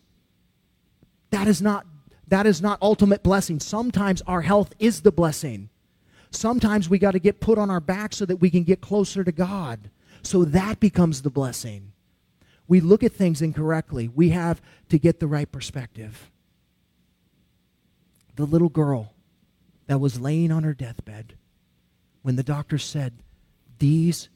[1.31, 1.87] That is not
[2.29, 3.61] that is not ultimate blessing.
[3.61, 5.68] Sometimes our health is the blessing.
[6.31, 9.22] Sometimes we got to get put on our back so that we can get closer
[9.22, 9.91] to God.
[10.22, 11.93] So that becomes the blessing.
[12.68, 14.08] We look at things incorrectly.
[14.08, 16.30] We have to get the right perspective.
[18.34, 19.12] The little girl
[19.86, 21.34] that was laying on her deathbed
[22.22, 23.14] when the doctor said,
[23.78, 24.28] These,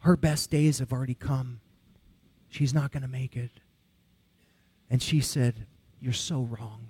[0.00, 1.60] her best days have already come.
[2.48, 3.50] She's not going to make it.
[4.88, 5.66] And she said,
[6.00, 6.88] You're so wrong.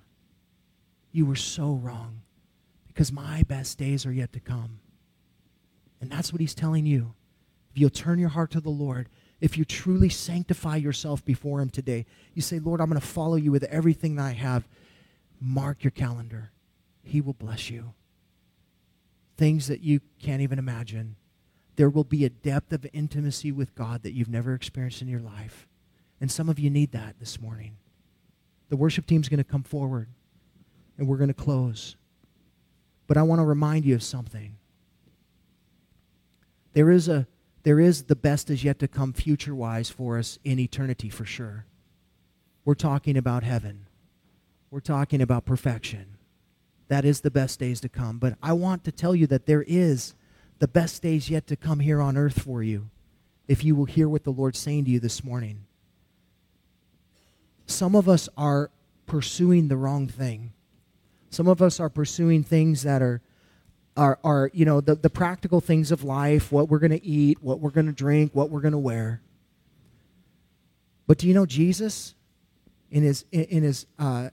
[1.11, 2.23] You were so wrong
[2.89, 4.79] because my best days are yet to come.
[6.01, 7.15] And that's what he's telling you.
[7.73, 9.09] If you'll turn your heart to the Lord,
[9.41, 13.37] if you truly sanctify yourself before him today, you say, Lord, I'm going to follow
[13.37, 14.67] you with everything that I have.
[15.41, 16.51] Mark your calendar.
[17.03, 17.93] He will bless you.
[19.37, 21.17] Things that you can't even imagine.
[21.77, 25.21] There will be a depth of intimacy with God that you've never experienced in your
[25.21, 25.67] life.
[26.21, 27.77] And some of you need that this morning.
[28.69, 30.09] The worship team's going to come forward
[30.97, 31.97] and we're going to close.
[33.07, 34.57] But I want to remind you of something.
[36.73, 37.27] There is a
[37.65, 41.25] there is the best is yet to come future wise for us in eternity for
[41.25, 41.67] sure.
[42.65, 43.87] We're talking about heaven.
[44.71, 46.19] We're talking about perfection.
[46.89, 48.19] That is the best days to come.
[48.19, 50.15] But I want to tell you that there is
[50.59, 52.91] the best days yet to come here on earth for you
[53.49, 55.65] if you will hear what the Lord's saying to you this morning.
[57.67, 58.71] Some of us are
[59.07, 60.53] pursuing the wrong thing.
[61.31, 63.23] Some of us are pursuing things that are
[63.97, 67.43] are, are you know the, the practical things of life what we're going to eat
[67.43, 69.21] what we're going to drink what we're going to wear
[71.07, 72.15] but do you know jesus
[72.91, 74.31] in his in, in his uh,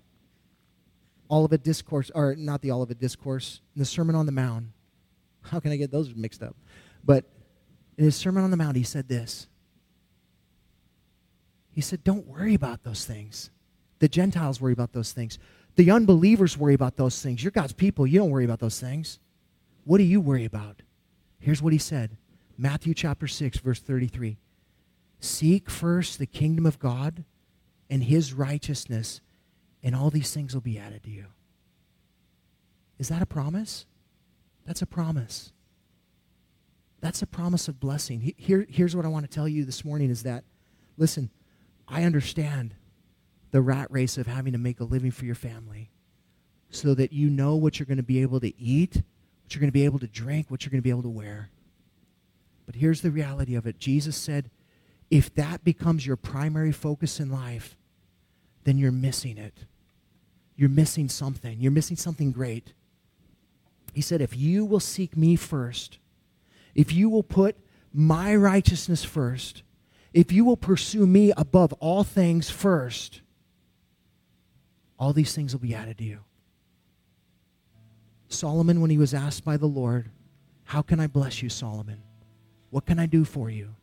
[1.31, 4.65] Olivet Discourse, or not the all of Olivet Discourse, the Sermon on the Mount.
[5.43, 6.55] How can I get those mixed up?
[7.03, 7.25] But
[7.97, 9.47] in his Sermon on the Mount, he said this.
[11.71, 13.49] He said, Don't worry about those things.
[13.99, 15.39] The Gentiles worry about those things.
[15.75, 17.41] The unbelievers worry about those things.
[17.41, 18.05] You're God's people.
[18.05, 19.19] You don't worry about those things.
[19.83, 20.81] What do you worry about?
[21.39, 22.17] Here's what he said
[22.57, 24.37] Matthew chapter 6, verse 33.
[25.19, 27.23] Seek first the kingdom of God
[27.89, 29.21] and his righteousness
[29.83, 31.25] and all these things will be added to you.
[32.99, 33.85] Is that a promise?
[34.65, 35.51] That's a promise.
[37.01, 38.33] That's a promise of blessing.
[38.37, 40.43] Here, here's what I want to tell you this morning is that,
[40.97, 41.31] listen,
[41.87, 42.75] I understand
[43.49, 45.89] the rat race of having to make a living for your family
[46.69, 49.01] so that you know what you're going to be able to eat,
[49.53, 51.49] you're going to be able to drink, what you're going to be able to wear.
[52.65, 54.49] But here's the reality of it Jesus said,
[55.09, 57.75] if that becomes your primary focus in life,
[58.63, 59.65] then you're missing it.
[60.55, 61.59] You're missing something.
[61.59, 62.73] You're missing something great.
[63.93, 65.97] He said, if you will seek me first,
[66.75, 67.57] if you will put
[67.93, 69.63] my righteousness first,
[70.13, 73.21] if you will pursue me above all things first,
[74.97, 76.19] all these things will be added to you.
[78.33, 80.09] Solomon, when he was asked by the Lord,
[80.63, 82.01] How can I bless you, Solomon?
[82.69, 83.75] What can I do for you?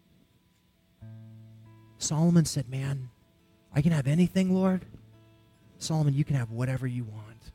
[1.99, 3.11] Solomon said, Man,
[3.75, 4.85] I can have anything, Lord.
[5.79, 7.53] Solomon, you can have whatever you want.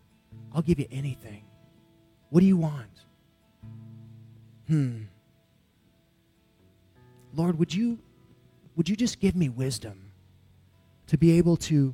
[0.53, 1.43] I'll give you anything.
[2.29, 3.05] What do you want?
[4.67, 5.03] Hmm.
[7.33, 7.99] Lord, would you
[8.75, 10.11] would you just give me wisdom
[11.07, 11.93] to be able to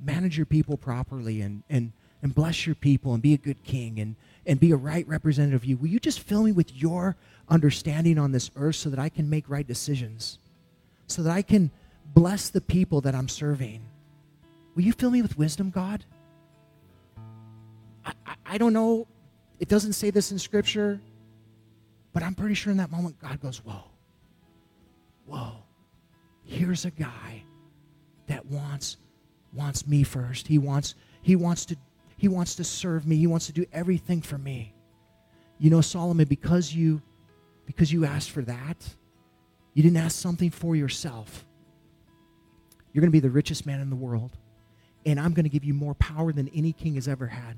[0.00, 1.92] manage your people properly and, and,
[2.22, 5.62] and bless your people and be a good king and, and be a right representative
[5.62, 5.76] of you?
[5.76, 7.16] Will you just fill me with your
[7.48, 10.38] understanding on this earth so that I can make right decisions?
[11.06, 11.70] So that I can
[12.14, 13.82] bless the people that I'm serving?
[14.74, 16.04] Will you fill me with wisdom, God?
[18.04, 19.06] I, I, I don't know.
[19.58, 21.00] It doesn't say this in Scripture,
[22.12, 23.84] but I'm pretty sure in that moment God goes, Whoa,
[25.26, 25.52] whoa,
[26.44, 27.42] here's a guy
[28.26, 28.98] that wants
[29.52, 30.46] wants me first.
[30.46, 31.76] He wants he wants to
[32.16, 33.16] he wants to serve me.
[33.16, 34.74] He wants to do everything for me.
[35.58, 37.02] You know, Solomon, because you
[37.66, 38.76] because you asked for that,
[39.74, 41.44] you didn't ask something for yourself.
[42.92, 44.36] You're going to be the richest man in the world
[45.06, 47.56] and I'm going to give you more power than any king has ever had.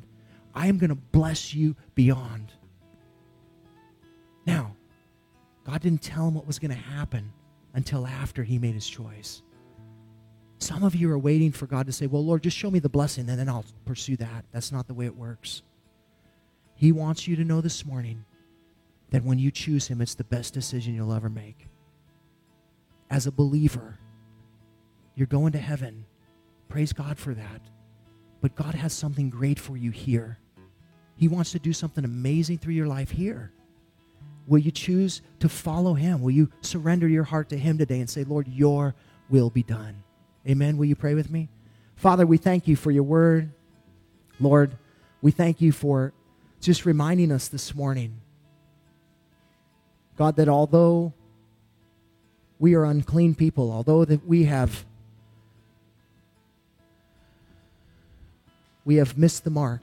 [0.54, 2.52] I am going to bless you beyond.
[4.46, 4.76] Now,
[5.64, 7.32] God didn't tell him what was going to happen
[7.72, 9.42] until after he made his choice.
[10.58, 12.88] Some of you are waiting for God to say, Well, Lord, just show me the
[12.88, 14.44] blessing, and then I'll pursue that.
[14.52, 15.62] That's not the way it works.
[16.74, 18.24] He wants you to know this morning
[19.10, 21.66] that when you choose him, it's the best decision you'll ever make.
[23.10, 23.98] As a believer,
[25.14, 26.04] you're going to heaven
[26.68, 27.60] Praise God for that.
[28.40, 30.38] But God has something great for you here.
[31.16, 33.52] He wants to do something amazing through your life here.
[34.46, 36.22] Will you choose to follow Him?
[36.22, 38.94] Will you surrender your heart to Him today and say, Lord, your
[39.28, 40.02] will be done?
[40.48, 40.76] Amen.
[40.76, 41.48] Will you pray with me?
[41.96, 43.50] Father, we thank you for your word.
[44.40, 44.76] Lord,
[45.20, 46.12] we thank you for
[46.60, 48.20] just reminding us this morning,
[50.16, 51.12] God, that although
[52.58, 54.84] we are unclean people, although that we have
[58.84, 59.82] we have missed the mark,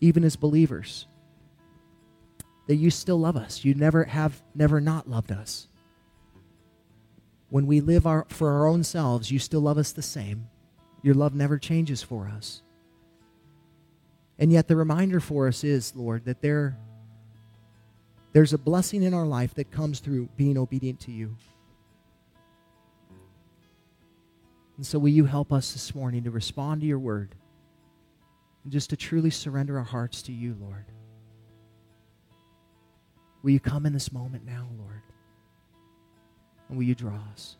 [0.00, 1.06] even as believers.
[2.68, 3.64] That you still love us.
[3.64, 5.66] You never have never not loved us.
[7.52, 10.48] When we live our, for our own selves, you still love us the same.
[11.02, 12.62] Your love never changes for us.
[14.38, 16.78] And yet the reminder for us is, Lord, that there,
[18.32, 21.36] there's a blessing in our life that comes through being obedient to you.
[24.78, 27.34] And so will you help us this morning to respond to your word?
[28.64, 30.84] and just to truly surrender our hearts to you, Lord.
[33.42, 35.02] Will you come in this moment now, Lord?
[36.72, 37.56] And will you draw us?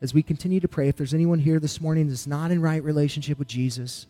[0.00, 2.82] As we continue to pray, if there's anyone here this morning that's not in right
[2.82, 4.08] relationship with Jesus,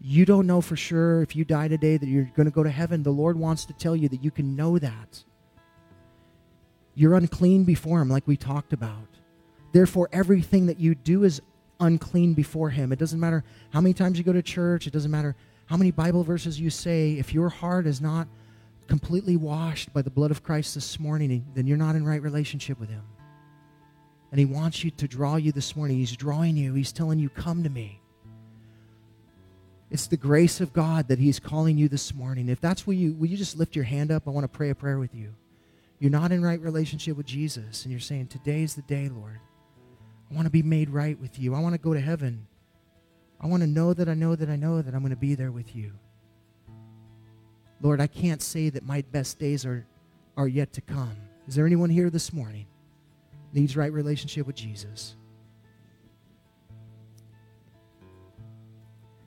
[0.00, 2.70] you don't know for sure if you die today that you're going to go to
[2.70, 3.02] heaven.
[3.02, 5.24] The Lord wants to tell you that you can know that.
[6.94, 9.08] You're unclean before Him, like we talked about.
[9.72, 11.42] Therefore, everything that you do is
[11.80, 12.92] unclean before Him.
[12.92, 15.34] It doesn't matter how many times you go to church, it doesn't matter
[15.66, 17.14] how many Bible verses you say.
[17.14, 18.28] If your heart is not
[18.86, 22.78] completely washed by the blood of Christ this morning, then you're not in right relationship
[22.78, 23.02] with Him.
[24.30, 25.96] And He wants you to draw you this morning.
[25.96, 28.00] He's drawing you, He's telling you, Come to me.
[29.90, 32.48] It's the grace of God that He's calling you this morning.
[32.48, 34.26] If that's where you, will you just lift your hand up?
[34.26, 35.34] I want to pray a prayer with you.
[36.00, 39.40] You're not in right relationship with Jesus, and you're saying, Today's the day, Lord.
[40.30, 41.54] I want to be made right with you.
[41.54, 42.46] I want to go to heaven.
[43.40, 45.34] I want to know that I know that I know that I'm going to be
[45.34, 45.92] there with you.
[47.84, 49.86] Lord, I can't say that my best days are,
[50.38, 51.14] are yet to come.
[51.46, 52.64] Is there anyone here this morning
[53.52, 55.16] needs right relationship with Jesus?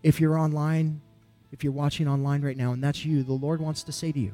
[0.02, 1.02] If you're online,
[1.52, 4.20] if you're watching online right now and that's you, the Lord wants to say to
[4.20, 4.34] you,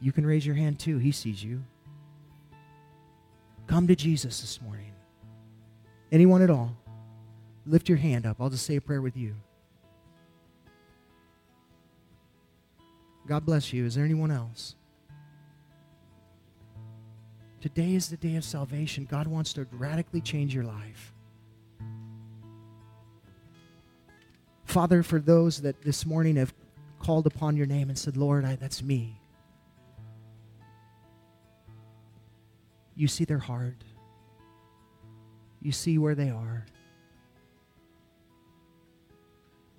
[0.00, 0.98] you can raise your hand too.
[0.98, 1.62] He sees you.
[3.68, 4.90] Come to Jesus this morning.
[6.10, 6.76] Anyone at all?
[7.64, 8.38] Lift your hand up.
[8.40, 9.36] I'll just say a prayer with you.
[13.28, 13.84] God bless you.
[13.84, 14.74] Is there anyone else?
[17.60, 19.04] Today is the day of salvation.
[19.04, 21.12] God wants to radically change your life.
[24.64, 26.54] Father, for those that this morning have
[27.00, 29.20] called upon your name and said, Lord, I, that's me.
[32.96, 33.84] You see their heart.
[35.60, 36.64] You see where they are.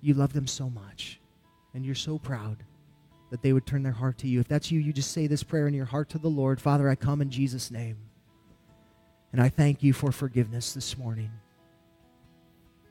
[0.02, 1.20] You love them so much.
[1.74, 2.64] And you're so proud
[3.30, 4.40] that they would turn their heart to you.
[4.40, 6.90] If that's you, you just say this prayer in your heart to the Lord Father,
[6.90, 7.98] I come in Jesus' name.
[9.32, 11.32] And I thank you for forgiveness this morning.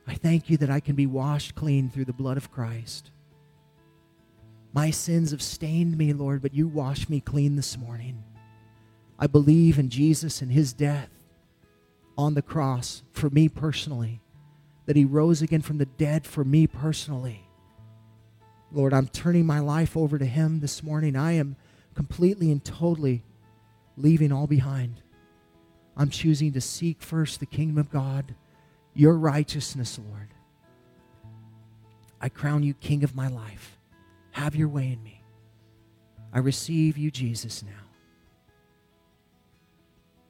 [0.06, 3.10] I thank you that I can be washed clean through the blood of Christ.
[4.72, 8.22] My sins have stained me, Lord, but you washed me clean this morning.
[9.18, 11.10] I believe in Jesus and his death
[12.16, 14.20] on the cross for me personally,
[14.86, 17.47] that he rose again from the dead for me personally.
[18.70, 21.16] Lord, I'm turning my life over to him this morning.
[21.16, 21.56] I am
[21.94, 23.22] completely and totally
[23.96, 25.00] leaving all behind.
[25.96, 28.34] I'm choosing to seek first the kingdom of God,
[28.94, 30.28] your righteousness, Lord.
[32.20, 33.78] I crown you king of my life.
[34.32, 35.22] Have your way in me.
[36.32, 37.70] I receive you, Jesus, now.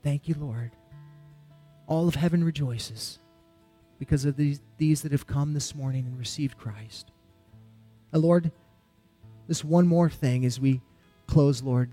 [0.03, 0.70] Thank you, Lord.
[1.86, 3.18] All of heaven rejoices
[3.99, 7.11] because of these, these that have come this morning and received Christ.
[8.13, 8.51] Uh, Lord,
[9.47, 10.81] this one more thing as we
[11.27, 11.91] close, Lord.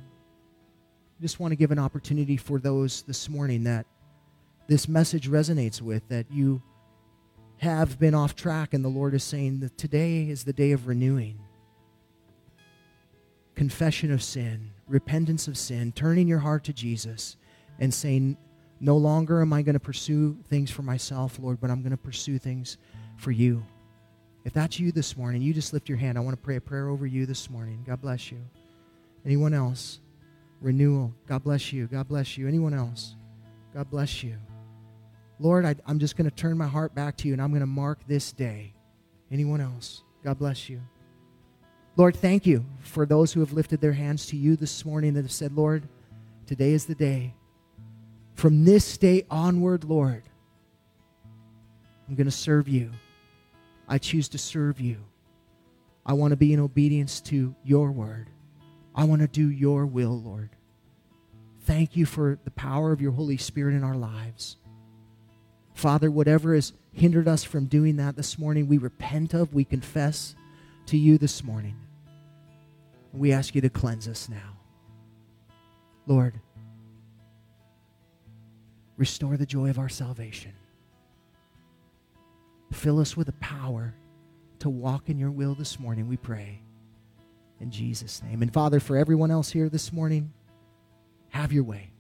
[1.20, 3.86] I just want to give an opportunity for those this morning that
[4.68, 6.62] this message resonates with, that you
[7.58, 10.88] have been off track, and the Lord is saying that today is the day of
[10.88, 11.40] renewing.
[13.56, 17.38] Confession of sin, repentance of sin, turning your heart to Jesus,
[17.80, 18.38] and saying,
[18.82, 21.98] No longer am I going to pursue things for myself, Lord, but I'm going to
[21.98, 22.78] pursue things
[23.18, 23.64] for you.
[24.46, 26.20] If that's you this morning, you just lift your hand.
[26.20, 27.84] I want to pray a prayer over you this morning.
[27.86, 28.38] God bless you.
[29.26, 30.00] Anyone else?
[30.62, 31.14] Renewal.
[31.28, 31.88] God bless you.
[31.88, 32.48] God bless you.
[32.48, 33.16] Anyone else?
[33.74, 34.38] God bless you.
[35.40, 37.62] Lord, I, am just going to turn my heart back to you and I'm going
[37.62, 38.74] to mark this day.
[39.32, 40.04] Anyone else?
[40.24, 40.80] God bless you.
[41.98, 45.24] Lord, thank you for those who have lifted their hands to you this morning that
[45.24, 45.88] have said, Lord,
[46.46, 47.34] today is the day.
[48.36, 50.24] From this day onward, Lord,
[52.08, 52.92] I'm going to serve you.
[53.88, 54.98] I choose to serve you.
[56.06, 58.30] I want to be in obedience to your word.
[58.94, 60.50] I want to do your will, Lord.
[61.62, 64.58] Thank you for the power of your Holy Spirit in our lives.
[65.74, 70.36] Father, whatever has hindered us from doing that this morning, we repent of, we confess
[70.86, 71.76] to you this morning.
[73.14, 74.58] We ask you to cleanse us now.
[76.08, 76.40] Lord,
[78.98, 80.54] restore the joy of our salvation.
[82.76, 83.94] Fill us with the power
[84.60, 86.62] to walk in your will this morning, we pray.
[87.60, 88.42] In Jesus' name.
[88.42, 90.34] And Father, for everyone else here this morning,
[91.30, 91.92] have your way.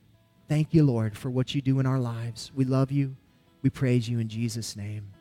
[0.49, 2.51] Thank you, Lord, for what you do in our lives.
[2.53, 3.15] We love you.
[3.61, 5.13] We praise you in Jesus' name.